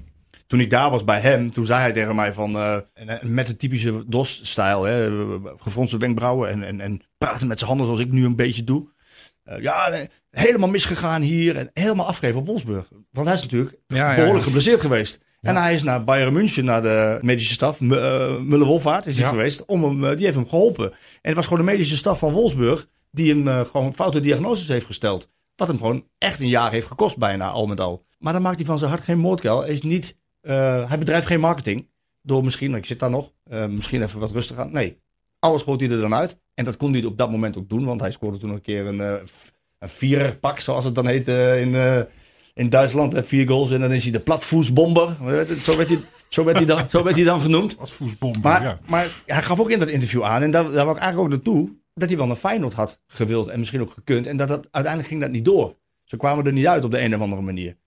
toen 0.47 0.59
ik 0.59 0.69
daar 0.69 0.89
was 0.89 1.03
bij 1.03 1.19
hem, 1.19 1.51
toen 1.51 1.65
zei 1.65 1.79
hij 1.81 1.91
tegen 1.93 2.15
mij 2.15 2.33
van, 2.33 2.51
met 3.21 3.47
de 3.47 3.55
typische 3.55 4.03
DOS-stijl, 4.07 4.81
gefronste 5.57 5.97
wenkbrauwen 5.97 6.49
en, 6.49 6.63
en, 6.63 6.81
en 6.81 7.01
praten 7.17 7.47
met 7.47 7.57
zijn 7.57 7.69
handen 7.69 7.87
zoals 7.87 8.01
ik 8.01 8.11
nu 8.11 8.25
een 8.25 8.35
beetje 8.35 8.63
doe. 8.63 8.87
Ja, 9.59 9.89
nee, 9.89 10.07
helemaal 10.31 10.69
misgegaan 10.69 11.21
hier 11.21 11.55
en 11.57 11.69
helemaal 11.73 12.05
afgegeven 12.05 12.39
op 12.39 12.45
Wolfsburg. 12.45 12.87
Want 13.11 13.27
hij 13.27 13.35
is 13.35 13.41
natuurlijk 13.41 13.75
ja, 13.87 14.09
behoorlijk 14.15 14.37
ja. 14.39 14.43
geblesseerd 14.45 14.81
geweest. 14.81 15.19
En 15.41 15.55
hij 15.55 15.73
is 15.73 15.83
naar 15.83 16.03
Bayern 16.03 16.33
München, 16.33 16.65
naar 16.65 16.81
de 16.81 17.17
medische 17.21 17.53
staf, 17.53 17.79
M- 17.79 17.93
eh, 17.93 18.37
Muller-Wolvaart 18.37 19.05
is 19.05 19.15
hij 19.15 19.23
geweest, 19.29 19.65
om 19.65 19.83
hem, 19.83 20.05
eh, 20.05 20.15
die 20.15 20.25
heeft 20.25 20.37
hem 20.37 20.47
geholpen. 20.47 20.91
En 20.91 20.97
het 21.21 21.35
was 21.35 21.43
gewoon 21.47 21.65
de 21.65 21.71
medische 21.71 21.97
staf 21.97 22.19
van 22.19 22.33
Wolfsburg 22.33 22.87
die 23.11 23.29
hem 23.33 23.47
eh, 23.47 23.61
gewoon 23.71 23.93
foute 23.95 24.19
diagnoses 24.19 24.67
heeft 24.67 24.85
gesteld. 24.85 25.29
Wat 25.55 25.67
hem 25.67 25.77
gewoon 25.77 26.05
echt 26.17 26.39
een 26.39 26.47
jaar 26.47 26.71
heeft 26.71 26.87
gekost 26.87 27.17
bijna, 27.17 27.49
al 27.49 27.67
met 27.67 27.79
al. 27.79 28.05
Maar 28.19 28.33
dan 28.33 28.41
maakt 28.41 28.55
hij 28.57 28.65
van 28.65 28.77
zijn 28.79 28.89
hart 28.89 29.03
geen 29.03 29.19
moordkuil. 29.19 29.61
Hij, 29.61 29.69
is 29.71 29.81
niet, 29.81 30.15
hij 30.41 30.97
bedrijft 30.99 31.27
geen 31.27 31.39
marketing. 31.39 31.87
Door 32.21 32.43
misschien, 32.43 32.75
ik 32.75 32.85
zit 32.85 32.99
daar 32.99 33.09
nog, 33.09 33.31
misschien 33.69 34.01
even 34.03 34.19
wat 34.19 34.31
rustig 34.31 34.57
aan. 34.57 34.71
Nee, 34.71 34.97
alles 35.39 35.61
gooit 35.61 35.79
hij 35.81 35.89
er 35.89 36.01
dan 36.01 36.13
uit. 36.13 36.37
En 36.53 36.65
dat 36.65 36.77
kon 36.77 36.93
hij 36.93 37.03
op 37.03 37.17
dat 37.17 37.31
moment 37.31 37.57
ook 37.57 37.69
doen, 37.69 37.85
want 37.85 38.01
hij 38.01 38.11
scoorde 38.11 38.37
toen 38.37 38.49
een 38.49 38.61
keer 38.61 38.85
een, 38.85 39.27
f- 39.27 39.51
een 39.79 39.89
viererpak, 39.89 40.59
zoals 40.59 40.85
het 40.85 40.95
dan 40.95 41.07
heet 41.07 41.27
in, 41.27 41.75
in 42.59 42.69
Duitsland. 42.69 43.13
Hè, 43.13 43.23
vier 43.23 43.47
goals 43.47 43.71
en 43.71 43.79
dan 43.79 43.91
is 43.91 44.03
hij 44.03 44.11
de 44.11 44.19
platvoetsbomber. 44.19 45.15
Zo 45.59 45.77
werd 45.77 45.89
hij, 45.89 45.99
zo 46.27 46.43
werd 46.43 46.57
hij, 46.57 46.65
dan, 46.65 46.89
zo 46.89 47.03
werd 47.03 47.15
hij 47.15 47.25
dan 47.25 47.41
genoemd. 47.41 47.75
Maar, 48.41 48.61
ja. 48.61 48.79
maar 48.87 49.07
hij 49.25 49.41
gaf 49.41 49.59
ook 49.59 49.69
in 49.69 49.79
dat 49.79 49.87
interview 49.87 50.23
aan, 50.23 50.41
en 50.41 50.51
daar, 50.51 50.63
daar 50.63 50.85
wou 50.85 50.95
ik 50.95 51.01
eigenlijk 51.01 51.19
ook 51.19 51.29
naartoe, 51.29 51.69
dat 51.93 52.09
hij 52.09 52.17
wel 52.17 52.27
naar 52.27 52.35
Feyenoord 52.35 52.73
had 52.73 52.99
gewild 53.07 53.47
en 53.47 53.59
misschien 53.59 53.81
ook 53.81 53.91
gekund. 53.91 54.27
En 54.27 54.37
dat, 54.37 54.47
dat 54.47 54.67
uiteindelijk 54.71 55.07
ging 55.07 55.21
dat 55.21 55.31
niet 55.31 55.45
door. 55.45 55.75
Ze 56.03 56.17
kwamen 56.17 56.45
er 56.45 56.53
niet 56.53 56.67
uit 56.67 56.83
op 56.83 56.91
de 56.91 57.01
een 57.01 57.15
of 57.15 57.21
andere 57.21 57.41
manier. 57.41 57.77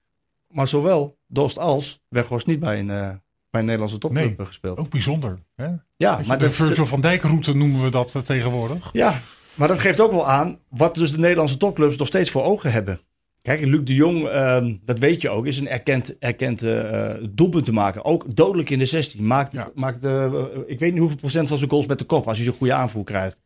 Maar 0.48 0.68
zowel 0.68 1.16
Dost 1.26 1.58
als 1.58 2.02
Weghorst 2.08 2.46
niet 2.46 2.60
bij 2.60 2.78
een, 2.78 2.90
eh, 2.90 3.08
bij 3.50 3.60
een 3.60 3.64
Nederlandse 3.64 3.98
topclub 3.98 4.38
Nee. 4.38 4.46
gespeeld. 4.46 4.78
Ook 4.78 4.90
bijzonder. 4.90 5.38
Hè? 5.54 5.68
Ja, 5.96 6.20
maar 6.26 6.38
de 6.38 6.44
dat, 6.44 6.54
Virgil 6.54 6.86
van 6.86 7.00
Dijk 7.00 7.22
route 7.22 7.54
noemen 7.54 7.82
we 7.82 7.90
dat 7.90 8.14
eh, 8.14 8.22
tegenwoordig. 8.22 8.90
ja, 8.92 9.20
maar 9.54 9.68
dat 9.68 9.78
geeft 9.78 10.00
ook 10.00 10.10
wel 10.12 10.28
aan 10.28 10.58
wat 10.68 10.94
dus 10.94 11.10
de 11.10 11.18
Nederlandse 11.18 11.56
topclubs 11.56 11.96
nog 11.96 12.08
steeds 12.08 12.30
voor 12.30 12.42
ogen 12.42 12.72
hebben. 12.72 13.00
Kijk, 13.42 13.60
Luc 13.64 13.80
de 13.84 13.94
Jong, 13.94 14.26
ehm, 14.26 14.76
dat 14.84 14.98
weet 14.98 15.20
je 15.22 15.28
ook, 15.30 15.46
is 15.46 15.58
een 15.58 15.68
erkend, 15.68 16.18
erkend 16.18 16.62
eh, 16.62 17.10
eh, 17.10 17.24
doelpunt 17.30 17.64
te 17.64 17.72
maken. 17.72 18.04
Ook 18.04 18.36
dodelijk 18.36 18.70
in 18.70 18.78
de 18.78 18.86
16. 18.86 19.26
Maakt, 19.26 19.52
Ja. 19.52 19.68
maakt 19.74 20.04
eh, 20.04 20.32
ik 20.66 20.78
weet 20.78 20.90
niet 20.90 20.98
hoeveel 21.00 21.16
procent 21.18 21.48
van 21.48 21.58
zijn 21.58 21.70
goals 21.70 21.86
met 21.86 21.98
de 21.98 22.04
kop 22.04 22.28
als 22.28 22.38
hij 22.38 22.46
een 22.46 22.52
goede 22.52 22.72
aanvoer 22.72 23.04
krijgt. 23.04 23.40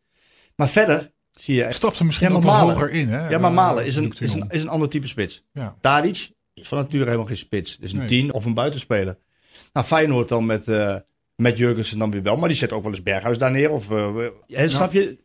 Maar 0.55 0.69
verder 0.69 1.11
zie 1.31 1.55
je 1.55 1.63
Hij 1.63 1.73
stapte 1.73 2.05
misschien 2.05 2.27
Ja, 2.27 2.33
maar 2.33 2.41
ook 2.41 2.47
wel 2.49 2.57
Malen. 2.57 2.73
hoger 2.75 2.91
in. 2.91 3.07
Hè? 3.09 3.29
Ja, 3.29 3.37
maar 3.37 3.49
Eh, 3.49 3.55
Malen 3.55 3.85
is 3.85 3.95
een, 3.95 4.13
is, 4.19 4.33
een, 4.33 4.45
is 4.49 4.61
een 4.61 4.69
ander 4.69 4.89
type 4.89 5.07
spits. 5.07 5.43
Ja. 5.53 5.75
Tadic 5.81 6.29
is 6.53 6.67
van 6.67 6.77
nature 6.77 7.03
helemaal 7.05 7.25
geen 7.25 7.37
spits. 7.37 7.77
Is 7.81 7.91
een 7.91 7.97
Nee. 7.97 8.07
10 8.07 8.33
of 8.33 8.45
een 8.45 8.53
buitenspeler. 8.53 9.17
Nou, 9.73 9.85
Feyenoord 9.85 10.29
dan 10.29 10.45
met, 10.45 10.67
eh 10.67 10.95
met 11.35 11.57
Jurgensen 11.57 11.99
dan 11.99 12.11
weer 12.11 12.23
wel. 12.23 12.35
Maar 12.37 12.49
die 12.49 12.57
zet 12.57 12.71
ook 12.71 12.83
wel 12.83 12.91
eens 12.91 13.03
Berghuis 13.03 13.37
daar 13.37 13.51
neer. 13.51 13.71
Of, 13.71 13.91
eh, 13.91 14.15
Snap 14.67 14.93
je? 14.93 15.17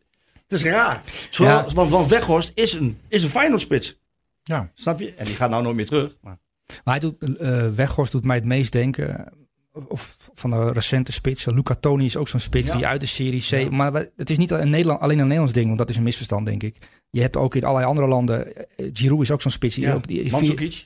Het 0.47 0.51
is 0.59 0.63
raar. 0.63 1.01
Zowel, 1.29 1.71
want, 1.73 1.89
want 1.89 2.09
Weghorst 2.09 2.51
is 2.53 2.73
een, 2.73 2.97
is 3.07 3.23
een 3.23 3.29
Feyenoord-spits. 3.29 4.01
Ja. 4.43 4.71
Snap 4.73 4.99
je? 4.99 5.13
En 5.13 5.25
die 5.25 5.35
gaat 5.35 5.49
nou 5.49 5.63
nooit 5.63 5.75
meer 5.75 5.85
terug. 5.85 6.17
Maar, 6.21 6.37
Maar 6.83 6.99
hij 6.99 6.99
doet, 6.99 7.37
eh 7.37 7.67
Weghorst 7.75 8.11
doet 8.11 8.25
mij 8.25 8.35
het 8.35 8.45
meest 8.45 8.71
denken. 8.71 9.31
Of 9.87 10.29
van 10.33 10.49
de 10.49 10.71
recente 10.71 11.11
spitsen. 11.11 11.53
Luca 11.53 11.75
Toni 11.75 12.05
is 12.05 12.17
ook 12.17 12.27
zo'n 12.27 12.39
spits 12.39 12.67
Ja. 12.67 12.75
die 12.75 12.87
uit 12.87 13.01
de 13.01 13.07
Serie 13.07 13.67
C. 13.67 13.71
Maar 13.71 13.93
het 14.15 14.29
is 14.29 14.37
niet 14.37 14.51
een 14.51 14.69
Nederland, 14.69 14.99
alleen 14.99 15.17
een 15.17 15.23
Nederlands 15.23 15.53
ding, 15.53 15.65
want 15.65 15.77
dat 15.77 15.89
is 15.89 15.97
een 15.97 16.03
misverstand, 16.03 16.45
denk 16.45 16.63
ik. 16.63 16.75
Je 17.09 17.21
hebt 17.21 17.37
ook 17.37 17.55
in 17.55 17.63
allerlei 17.63 17.87
andere 17.87 18.07
landen. 18.07 18.55
eh, 18.55 18.89
Giroud 18.93 19.21
is 19.21 19.31
ook 19.31 19.41
zo'n 19.41 19.51
spits. 19.51 19.75
Die 19.75 19.83
ja. 19.85 19.93
ook 19.93 20.07
die 20.07 20.31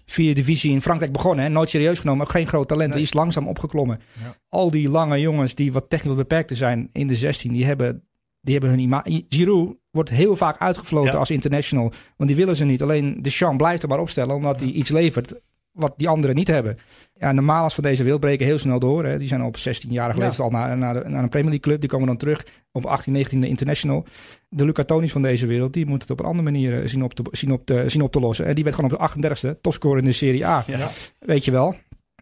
vier, 0.06 0.36
divisie 0.36 0.72
in 0.72 0.82
Frankrijk 0.82 1.12
begonnen. 1.12 1.44
Hè? 1.46 1.50
Nooit 1.52 1.70
serieus 1.70 2.00
genomen, 2.00 2.26
ook 2.26 2.32
geen 2.32 2.48
groot 2.48 2.68
talent. 2.68 2.88
Nee. 2.90 2.98
Die 2.98 3.08
is 3.08 3.14
langzaam 3.14 3.48
opgeklommen. 3.48 4.00
Ja. 4.22 4.36
Al 4.50 4.72
die 4.72 4.90
lange 4.90 5.20
jongens 5.20 5.56
die 5.56 5.72
wat 5.72 5.90
technisch 5.90 6.08
wat 6.08 6.18
beperkter 6.18 6.56
zijn 6.56 6.90
in 6.94 7.08
de 7.08 7.16
16, 7.16 7.54
die 7.54 7.66
hebben, 7.66 8.07
die 8.48 8.56
hebben 8.58 8.70
hun 8.76 8.80
imago. 8.86 9.20
Giroud 9.30 9.76
wordt 9.92 10.10
heel 10.10 10.36
vaak 10.36 10.58
uitgefloten 10.60 11.12
Ja. 11.12 11.18
als 11.18 11.32
international. 11.32 11.92
Want 12.18 12.30
die 12.30 12.40
willen 12.40 12.56
ze 12.56 12.66
niet. 12.66 12.82
Alleen 12.82 13.22
Deschamps 13.22 13.58
blijft 13.58 13.84
er 13.84 13.90
maar 13.90 14.00
opstellen, 14.00 14.36
omdat 14.36 14.60
hij 14.60 14.70
iets 14.70 14.90
levert 14.90 15.34
wat 15.72 15.94
die 15.98 16.10
anderen 16.10 16.36
niet 16.36 16.48
hebben. 16.48 16.78
Ja, 17.14 17.34
de 17.34 17.42
Malers 17.42 17.74
van 17.74 17.84
deze 17.84 18.04
wereld 18.04 18.22
breken 18.22 18.46
heel 18.46 18.58
snel 18.60 18.80
door. 18.80 19.06
Hè. 19.06 19.18
Die 19.18 19.28
zijn 19.28 19.44
op 19.44 19.58
16-jarige 19.58 20.20
Ja. 20.20 20.26
leeftijd 20.26 20.40
al 20.40 20.50
naar, 20.60 20.78
naar, 20.78 20.94
de, 20.94 21.10
naar 21.10 21.24
een 21.24 21.30
Premier 21.30 21.50
League 21.50 21.60
club. 21.60 21.80
Die 21.82 21.90
komen 21.90 22.08
dan 22.08 22.18
terug 22.18 22.46
op 22.72 22.86
18, 22.86 23.14
19e 23.14 23.48
international. 23.48 24.06
De 24.50 24.66
Luca 24.66 24.84
Tonis 24.84 25.12
van 25.12 25.22
deze 25.22 25.46
wereld, 25.46 25.74
die 25.74 25.86
moet 25.86 26.02
het 26.02 26.12
op 26.12 26.20
een 26.20 26.26
andere 26.26 26.44
manier 26.52 26.82
eh, 26.82 26.88
zien 26.88 27.04
op 27.04 27.14
te, 27.14 27.24
zien 27.32 27.52
op 27.52 27.66
te, 27.66 27.84
zien 27.88 28.02
op 28.02 28.12
te 28.12 28.20
lossen. 28.20 28.46
En 28.46 28.56
die 28.56 28.64
werd 28.64 28.76
gewoon 28.76 28.92
op 28.92 29.14
de 29.22 29.30
38e 29.56 29.62
topscorer 29.62 29.98
in 30.00 30.06
de 30.06 30.12
Serie 30.12 30.46
A. 30.46 30.64
Ja. 30.68 30.90
Weet 31.20 31.46
je 31.46 31.52
wel. 31.52 31.76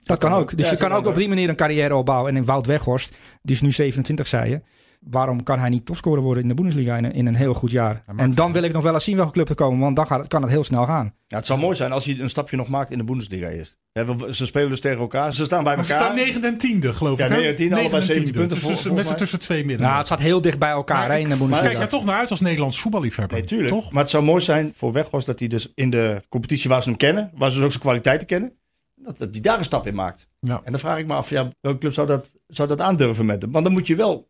Dat 0.04 0.18
kan 0.18 0.30
kan 0.30 0.40
ook. 0.40 0.52
ook. 0.52 0.58
Dus 0.58 0.66
Ja, 0.66 0.72
je 0.72 0.78
kan 0.78 0.92
ook 0.92 1.06
op 1.06 1.16
die 1.16 1.28
manier 1.28 1.50
een 1.50 1.56
carrière 1.56 1.96
opbouwen. 1.96 2.32
En 2.32 2.38
in 2.38 2.46
Wout 2.46 2.66
Weghorst, 2.66 3.14
die 3.42 3.56
is 3.56 3.62
nu 3.62 3.72
27, 3.72 4.28
zei 4.28 4.50
je. 4.50 4.62
Waarom 5.10 5.44
kan 5.44 5.60
hij 5.60 5.70
niet 5.70 5.86
topscorer 5.86 6.24
worden 6.24 6.44
in 6.44 6.50
de 6.50 6.54
Bundesliga 6.56 6.98
in 6.98 7.04
een, 7.04 7.14
in 7.14 7.28
een 7.28 7.36
heel 7.36 7.54
goed 7.54 7.72
jaar? 7.72 8.04
En 8.18 8.36
dan 8.36 8.52
wil 8.52 8.64
ik 8.64 8.74
nog 8.74 8.84
wel 8.84 8.94
eens 8.94 9.04
zien 9.04 9.16
welke 9.18 9.32
club 9.32 9.50
er 9.50 9.56
komen. 9.56 9.80
Want 9.80 9.96
dan 9.96 10.08
gaat 10.08 10.20
het, 10.20 10.28
kan 10.28 10.42
het 10.42 10.52
heel 10.52 10.64
snel 10.64 10.86
gaan. 10.86 11.14
Ja, 11.28 11.38
het 11.38 11.46
zou 11.46 11.60
mooi 11.60 11.76
zijn 11.76 11.92
als 11.92 12.06
hij 12.06 12.20
een 12.20 12.30
stapje 12.30 12.58
nog 12.58 12.68
maakt 12.68 12.92
in 12.92 12.98
de 12.98 13.04
Bundesliga 13.04 13.48
eerst. 13.50 13.78
We- 13.92 14.28
ze 14.36 14.46
spelen 14.46 14.70
dus 14.70 14.80
tegen 14.80 15.00
elkaar. 15.00 15.34
Ze 15.34 15.46
staan 15.46 15.64
bij 15.64 15.76
Maar 15.76 15.86
ze 15.86 15.94
elkaar. 15.94 16.06
staan 16.08 16.26
9 16.26 16.44
en 16.44 16.58
10e, 16.58 16.94
geloof 16.94 17.18
Ja, 17.18 17.26
ik. 17.26 17.32
hè? 17.32 17.36
9 17.38 17.52
en 17.52 17.56
10, 17.58 17.74
allebei 17.74 17.92
9 17.92 17.98
en 18.00 18.06
17 18.06 18.32
punten 18.34 18.50
Dus 18.58 18.60
vol- 18.66 18.70
tussen, 18.74 18.94
met 18.94 19.08
z'n 19.08 19.16
tussen 19.16 19.40
twee 19.40 19.66
midden. 19.66 19.86
Nou, 19.86 19.98
het 19.98 20.06
staat 20.06 20.20
heel 20.20 20.42
dicht 20.42 20.60
bij 20.60 20.70
elkaar 20.70 21.12
hè, 21.12 21.18
in 21.18 21.24
de 21.24 21.28
Kijk 21.30 21.40
Bundesliga. 21.40 21.78
jij 21.78 21.88
toch 21.88 22.06
naar 22.06 22.16
uit 22.20 22.32
als 22.32 22.42
Nederlands 22.42 22.80
voetballiefhebber? 22.80 23.38
Nee, 23.38 23.48
tuurlijk. 23.48 23.70
Toch? 23.70 23.92
Maar 23.92 24.02
het 24.02 24.12
zou 24.12 24.24
mooi 24.24 24.42
zijn 24.42 24.72
voor 24.76 24.92
Weghorst 24.94 25.26
dat 25.26 25.40
hij 25.40 25.48
dus 25.48 25.72
in 25.76 25.90
de 25.90 26.22
competitie 26.30 26.70
waar 26.70 26.84
ze 26.84 26.90
hem 26.90 26.98
kennen, 26.98 27.32
waar 27.36 27.50
ze 27.50 27.56
dus 27.56 27.66
ook 27.66 27.72
zijn 27.72 27.84
kwaliteiten 27.84 28.28
kennen, 28.28 28.54
dat, 28.96 29.18
dat 29.18 29.30
hij 29.32 29.42
daar 29.42 29.58
een 29.58 29.64
stap 29.64 29.88
in 29.88 29.96
maakt. 29.96 30.28
Ja. 30.40 30.62
En 30.64 30.72
dan 30.72 30.80
vraag 30.80 30.98
ik 30.98 31.08
me 31.08 31.14
af, 31.14 31.30
ja, 31.30 31.50
welke 31.62 31.78
club 31.80 31.94
zou 31.94 32.08
dat, 32.08 32.34
zou 32.48 32.68
dat 32.68 32.82
aandurven 32.82 33.26
met 33.26 33.42
hem? 33.42 33.52
Want 33.52 33.64
dan 33.66 33.74
moet 33.74 33.88
je 33.88 33.96
wel, 33.96 34.30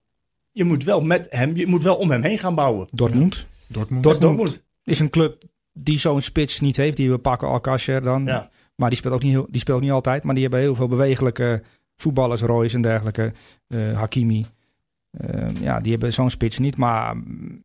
je 0.56 0.64
moet 0.64 0.84
wel 0.84 1.02
met 1.02 1.28
hem, 1.30 1.56
je 1.56 1.68
moet 1.68 1.84
wel 1.84 1.96
om 1.96 2.12
hem 2.12 2.22
heen 2.22 2.40
gaan 2.40 2.56
bouwen. 2.56 2.88
Dortmund 2.92 3.48
Dortmund. 3.68 4.38
Moet. 4.38 4.64
is 4.84 5.00
een 5.00 5.10
club 5.10 5.44
die 5.74 5.98
zo'n 6.00 6.22
spits 6.22 6.60
niet 6.60 6.78
heeft. 6.78 6.98
Die 6.98 7.12
we 7.12 7.18
pakken 7.18 7.48
Alcacer 7.48 8.02
dan. 8.04 8.26
Ja. 8.26 8.50
Maar 8.76 8.90
die 8.90 8.98
speelt 8.98 9.14
ook 9.14 9.24
niet, 9.24 9.32
heel, 9.32 9.48
die 9.50 9.60
speelt 9.62 9.82
niet 9.82 9.92
altijd. 9.92 10.24
Maar 10.24 10.34
die 10.34 10.44
hebben 10.44 10.62
heel 10.62 10.76
veel 10.76 10.88
bewegelijke 10.88 11.64
voetballers. 11.96 12.42
Royce 12.42 12.76
en 12.76 12.82
dergelijke. 12.82 13.34
eh, 13.68 13.98
Hakimi. 13.98 14.46
Eh, 15.12 15.56
ja, 15.62 15.80
die 15.80 15.92
hebben 15.92 16.14
zo'n 16.14 16.30
spits 16.30 16.60
niet. 16.60 16.78
Maar 16.78 17.16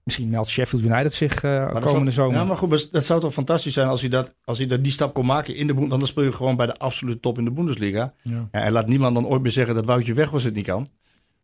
misschien 0.05 0.29
meldt 0.29 0.49
Sheffield 0.49 0.85
United 0.85 1.13
zich 1.13 1.43
eh, 1.43 1.73
dat 1.73 1.81
komende 1.83 2.11
zou, 2.11 2.27
zomer. 2.29 2.43
Ja, 2.43 2.45
maar 2.45 2.57
goed, 2.57 2.93
dat 2.93 3.05
zou 3.05 3.21
toch 3.21 3.33
fantastisch 3.33 3.75
zijn 3.75 3.89
als 3.89 4.01
hij, 4.01 4.11
dat, 4.11 4.35
als 4.45 4.59
hij 4.59 4.67
dat, 4.67 4.83
die 4.85 4.93
stap 4.93 5.15
kon 5.15 5.27
maken 5.27 5.55
in 5.55 5.67
de 5.67 5.73
Bundesliga. 5.73 5.99
Dan 5.99 6.07
speel 6.07 6.25
je 6.25 6.33
gewoon 6.33 6.57
bij 6.57 6.67
de 6.67 6.77
absolute 6.79 7.21
top 7.21 7.39
in 7.39 7.45
de 7.45 7.51
Bundesliga. 7.51 8.15
Ja. 8.23 8.49
Ja, 8.53 8.61
en 8.61 8.73
laat 8.73 8.87
niemand 8.87 9.15
dan 9.15 9.27
ooit 9.27 9.43
meer 9.43 9.53
zeggen 9.53 9.75
dat 9.75 9.85
Woutje 9.85 10.15
Weghorst 10.15 10.45
het 10.45 10.55
niet 10.55 10.67
kan. 10.67 10.89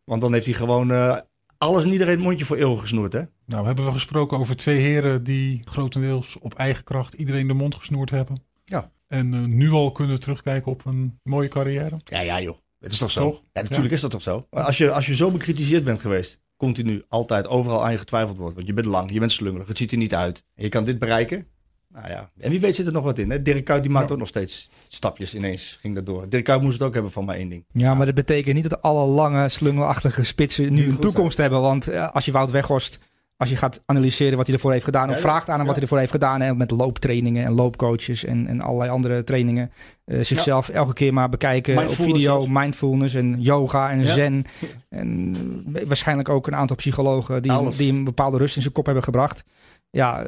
Want 0.05 0.21
dan 0.21 0.33
heeft 0.33 0.47
hij 0.47 0.55
gewoon 0.55 0.91
eh, 0.91 1.17
alles 1.59 1.85
en 1.85 1.93
iedereen 1.93 2.15
het 2.15 2.23
mondje 2.23 2.45
voor 2.45 2.57
eeuwig 2.57 2.81
gesnoerd, 2.81 3.13
hè? 3.13 3.23
Nou, 3.47 3.67
hebben 3.67 3.85
we 3.85 3.93
gesproken 3.93 4.39
over 4.39 4.57
twee 4.57 4.81
heren 4.81 5.23
die 5.23 5.61
grotendeels 5.65 6.37
op 6.41 6.55
eigen 6.55 6.85
kracht 6.85 7.15
iedereen 7.15 7.47
de 7.47 7.55
mond 7.55 7.75
gesnoerd 7.75 8.11
hebben. 8.11 8.43
Ja. 8.65 8.91
En 9.07 9.35
eh, 9.35 9.41
nu 9.41 9.71
al 9.71 9.93
kunnen 9.93 10.21
terugkijken 10.21 10.73
op 10.73 10.85
een 10.85 11.21
mooie 11.23 11.49
carrière. 11.49 12.01
Ja, 12.05 12.21
ja, 12.21 12.41
joh. 12.41 12.57
Het 12.79 12.93
is 12.93 12.99
toch 12.99 13.11
zo? 13.11 13.31
Toch? 13.31 13.43
Ja, 13.53 13.63
natuurlijk 13.63 13.93
is 13.93 14.01
dat 14.01 14.11
toch 14.11 14.23
zo? 14.23 14.47
Maar 14.51 14.65
Als 14.65 14.79
je, 14.79 14.91
als 14.91 15.07
je 15.07 15.15
zo 15.17 15.31
bekritiseerd 15.31 15.85
bent 15.85 16.01
geweest, 16.01 16.41
continu, 16.57 17.03
altijd, 17.09 17.47
overal 17.47 17.85
aan 17.85 17.93
je 17.93 17.99
getwijfeld 17.99 18.37
wordt. 18.37 18.55
Want 18.55 18.67
je 18.67 18.73
bent 18.73 18.87
lang, 18.87 19.13
je 19.13 19.19
bent 19.19 19.33
slungelig, 19.33 19.69
het 19.69 19.77
ziet 19.77 19.93
er 19.93 19.99
niet 19.99 20.15
uit. 20.15 20.45
En 20.55 20.63
je 20.63 20.69
kan 20.69 20.85
dit 20.85 20.99
bereiken. 20.99 21.47
Nou 22.01 22.09
ja, 22.09 22.31
en 22.39 22.51
wie 22.51 22.61
weet 22.61 22.75
zit 22.75 22.87
er 22.87 22.93
nog 22.93 23.05
wat 23.05 23.19
in. 23.19 23.31
Hè? 23.31 23.43
Dirk 23.43 23.65
Kuyt 23.65 23.83
die 23.83 23.91
maakt 23.91 24.07
Ja. 24.07 24.13
ook 24.13 24.19
nog 24.19 24.29
steeds 24.29 24.71
stapjes 24.89 25.35
ineens. 25.35 25.79
Ging 25.81 25.95
dat 25.95 26.07
door. 26.07 26.29
Dirk 26.29 26.45
Kuyt 26.45 26.63
moest 26.63 26.79
het 26.79 26.87
ook 26.87 26.95
hebben 26.95 27.13
van 27.13 27.25
maar 27.25 27.37
één 27.37 27.49
ding. 27.49 27.65
Ja, 27.73 27.95
maar 27.95 28.07
dat 28.07 28.15
betekent 28.15 28.55
niet 28.55 28.69
dat 28.71 28.83
alle 28.83 29.07
lange, 29.07 29.49
slungelachtige 29.49 30.23
spitsen 30.25 30.73
nu 30.73 30.89
een 30.89 30.99
toekomst 30.99 31.37
hebben. 31.37 31.61
Want 31.61 31.89
eh, 31.89 32.13
als 32.13 32.25
je 32.25 32.33
Wout 32.33 32.51
Weghorst, 32.51 32.99
als 33.37 33.49
je 33.49 33.57
gaat 33.57 33.83
analyseren 33.87 34.37
wat 34.37 34.47
hij 34.47 34.55
ervoor 34.55 34.73
heeft 34.73 34.85
gedaan, 34.85 35.09
Ja, 35.09 35.15
of 35.15 35.21
vraagt 35.21 35.49
aan 35.49 35.57
hem 35.57 35.65
wat 35.67 35.75
hij 35.75 35.83
ervoor 35.83 35.99
heeft 35.99 36.11
gedaan, 36.11 36.41
hè, 36.41 36.55
met 36.55 36.71
looptrainingen 36.71 37.45
en 37.45 37.53
loopcoaches 37.53 38.25
en, 38.25 38.47
en 38.47 38.61
allerlei 38.61 38.91
andere 38.91 39.25
trainingen, 39.25 39.71
eh, 40.05 40.21
zichzelf 40.23 40.69
elke 40.69 40.93
keer 40.93 41.13
maar 41.13 41.29
bekijken 41.29 41.79
op 41.79 41.89
video, 41.95 42.19
zelfs. 42.19 42.47
mindfulness 42.51 43.15
en 43.15 43.41
yoga 43.41 43.91
en 43.91 44.07
zen. 44.07 44.45
En 44.89 45.35
eh, 45.75 45.87
waarschijnlijk 45.87 46.29
ook 46.29 46.47
een 46.47 46.57
aantal 46.57 46.77
psychologen 46.77 47.43
die, 47.43 47.53
Alles. 47.53 47.77
die 47.77 47.93
een 47.93 48.05
bepaalde 48.05 48.39
rust 48.39 48.57
in 48.57 48.63
zijn 48.63 48.75
kop 48.75 48.85
hebben 48.87 49.05
gebracht. 49.05 49.45
Ja, 49.91 50.27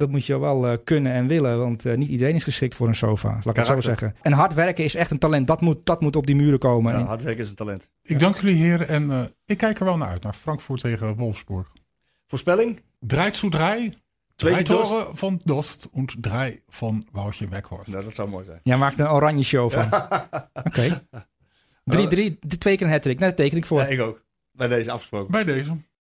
dat 0.00 0.10
moet 0.10 0.26
je 0.26 0.38
wel 0.38 0.66
eh, 0.66 0.78
kunnen 0.84 1.12
en 1.12 1.26
willen, 1.26 1.58
want 1.58 1.84
eh, 1.84 1.96
niet 1.96 2.08
iedereen 2.08 2.34
is 2.34 2.44
geschikt 2.44 2.74
voor 2.74 2.86
een 2.86 2.94
sofa, 2.94 3.28
laat 3.28 3.46
ik 3.46 3.56
het 3.56 3.66
zo 3.66 3.80
zeggen. 3.80 4.16
En 4.22 4.32
hard 4.32 4.54
werken 4.54 4.84
is 4.84 4.94
echt 4.94 5.10
een 5.10 5.18
talent, 5.18 5.46
dat 5.46 5.60
moet, 5.60 5.86
dat 5.86 6.00
moet 6.00 6.16
op 6.16 6.26
die 6.26 6.36
muren 6.36 6.58
komen. 6.58 6.98
Ja, 6.98 7.04
hard 7.04 7.22
werken 7.22 7.42
is 7.42 7.48
een 7.48 7.54
talent. 7.54 7.88
Ik 8.02 8.18
dank 8.18 8.36
jullie 8.36 8.56
heren 8.56 8.88
en 8.88 9.10
eh, 9.10 9.22
ik 9.44 9.58
kijk 9.58 9.78
er 9.78 9.84
wel 9.84 9.96
naar 9.96 10.08
uit, 10.08 10.22
naar 10.22 10.34
Frankfurt 10.34 10.80
tegen 10.80 11.14
Wolfsburg. 11.14 11.72
Voorspelling? 12.26 12.82
Draait 12.98 13.36
zu 13.36 13.50
drei, 13.50 13.94
Twee 14.34 14.52
drei 14.52 14.64
keer 14.64 14.76
Dost. 14.76 14.90
Tore 14.90 15.16
van 15.16 15.40
Dost 15.44 15.88
en 15.94 16.06
drei 16.20 16.62
van 16.68 17.06
Woutje 17.12 17.48
Weghorst. 17.48 17.92
Nou, 17.92 18.04
dat 18.04 18.14
zou 18.14 18.28
mooi 18.28 18.44
zijn. 18.44 18.60
Jij 18.62 18.76
maakt 18.76 18.98
een 18.98 19.08
oranje 19.08 19.42
show 19.42 19.70
van. 19.70 19.84
Oké. 20.66 21.06
Drie, 21.84 22.06
drie, 22.06 22.38
twee 22.58 22.76
keer 22.76 22.86
een 22.86 22.92
hat-trick. 22.92 23.18
Nee, 23.18 23.28
dat 23.28 23.36
teken 23.36 23.56
ik 23.56 23.66
voor. 23.66 23.78
Ja, 23.78 23.86
ik 23.86 24.00
ook. 24.00 24.24
Bij 24.52 24.68
deze 24.68 24.90
afgesproken. 24.90 25.30
Bij 25.30 25.44
deze. 25.44 25.76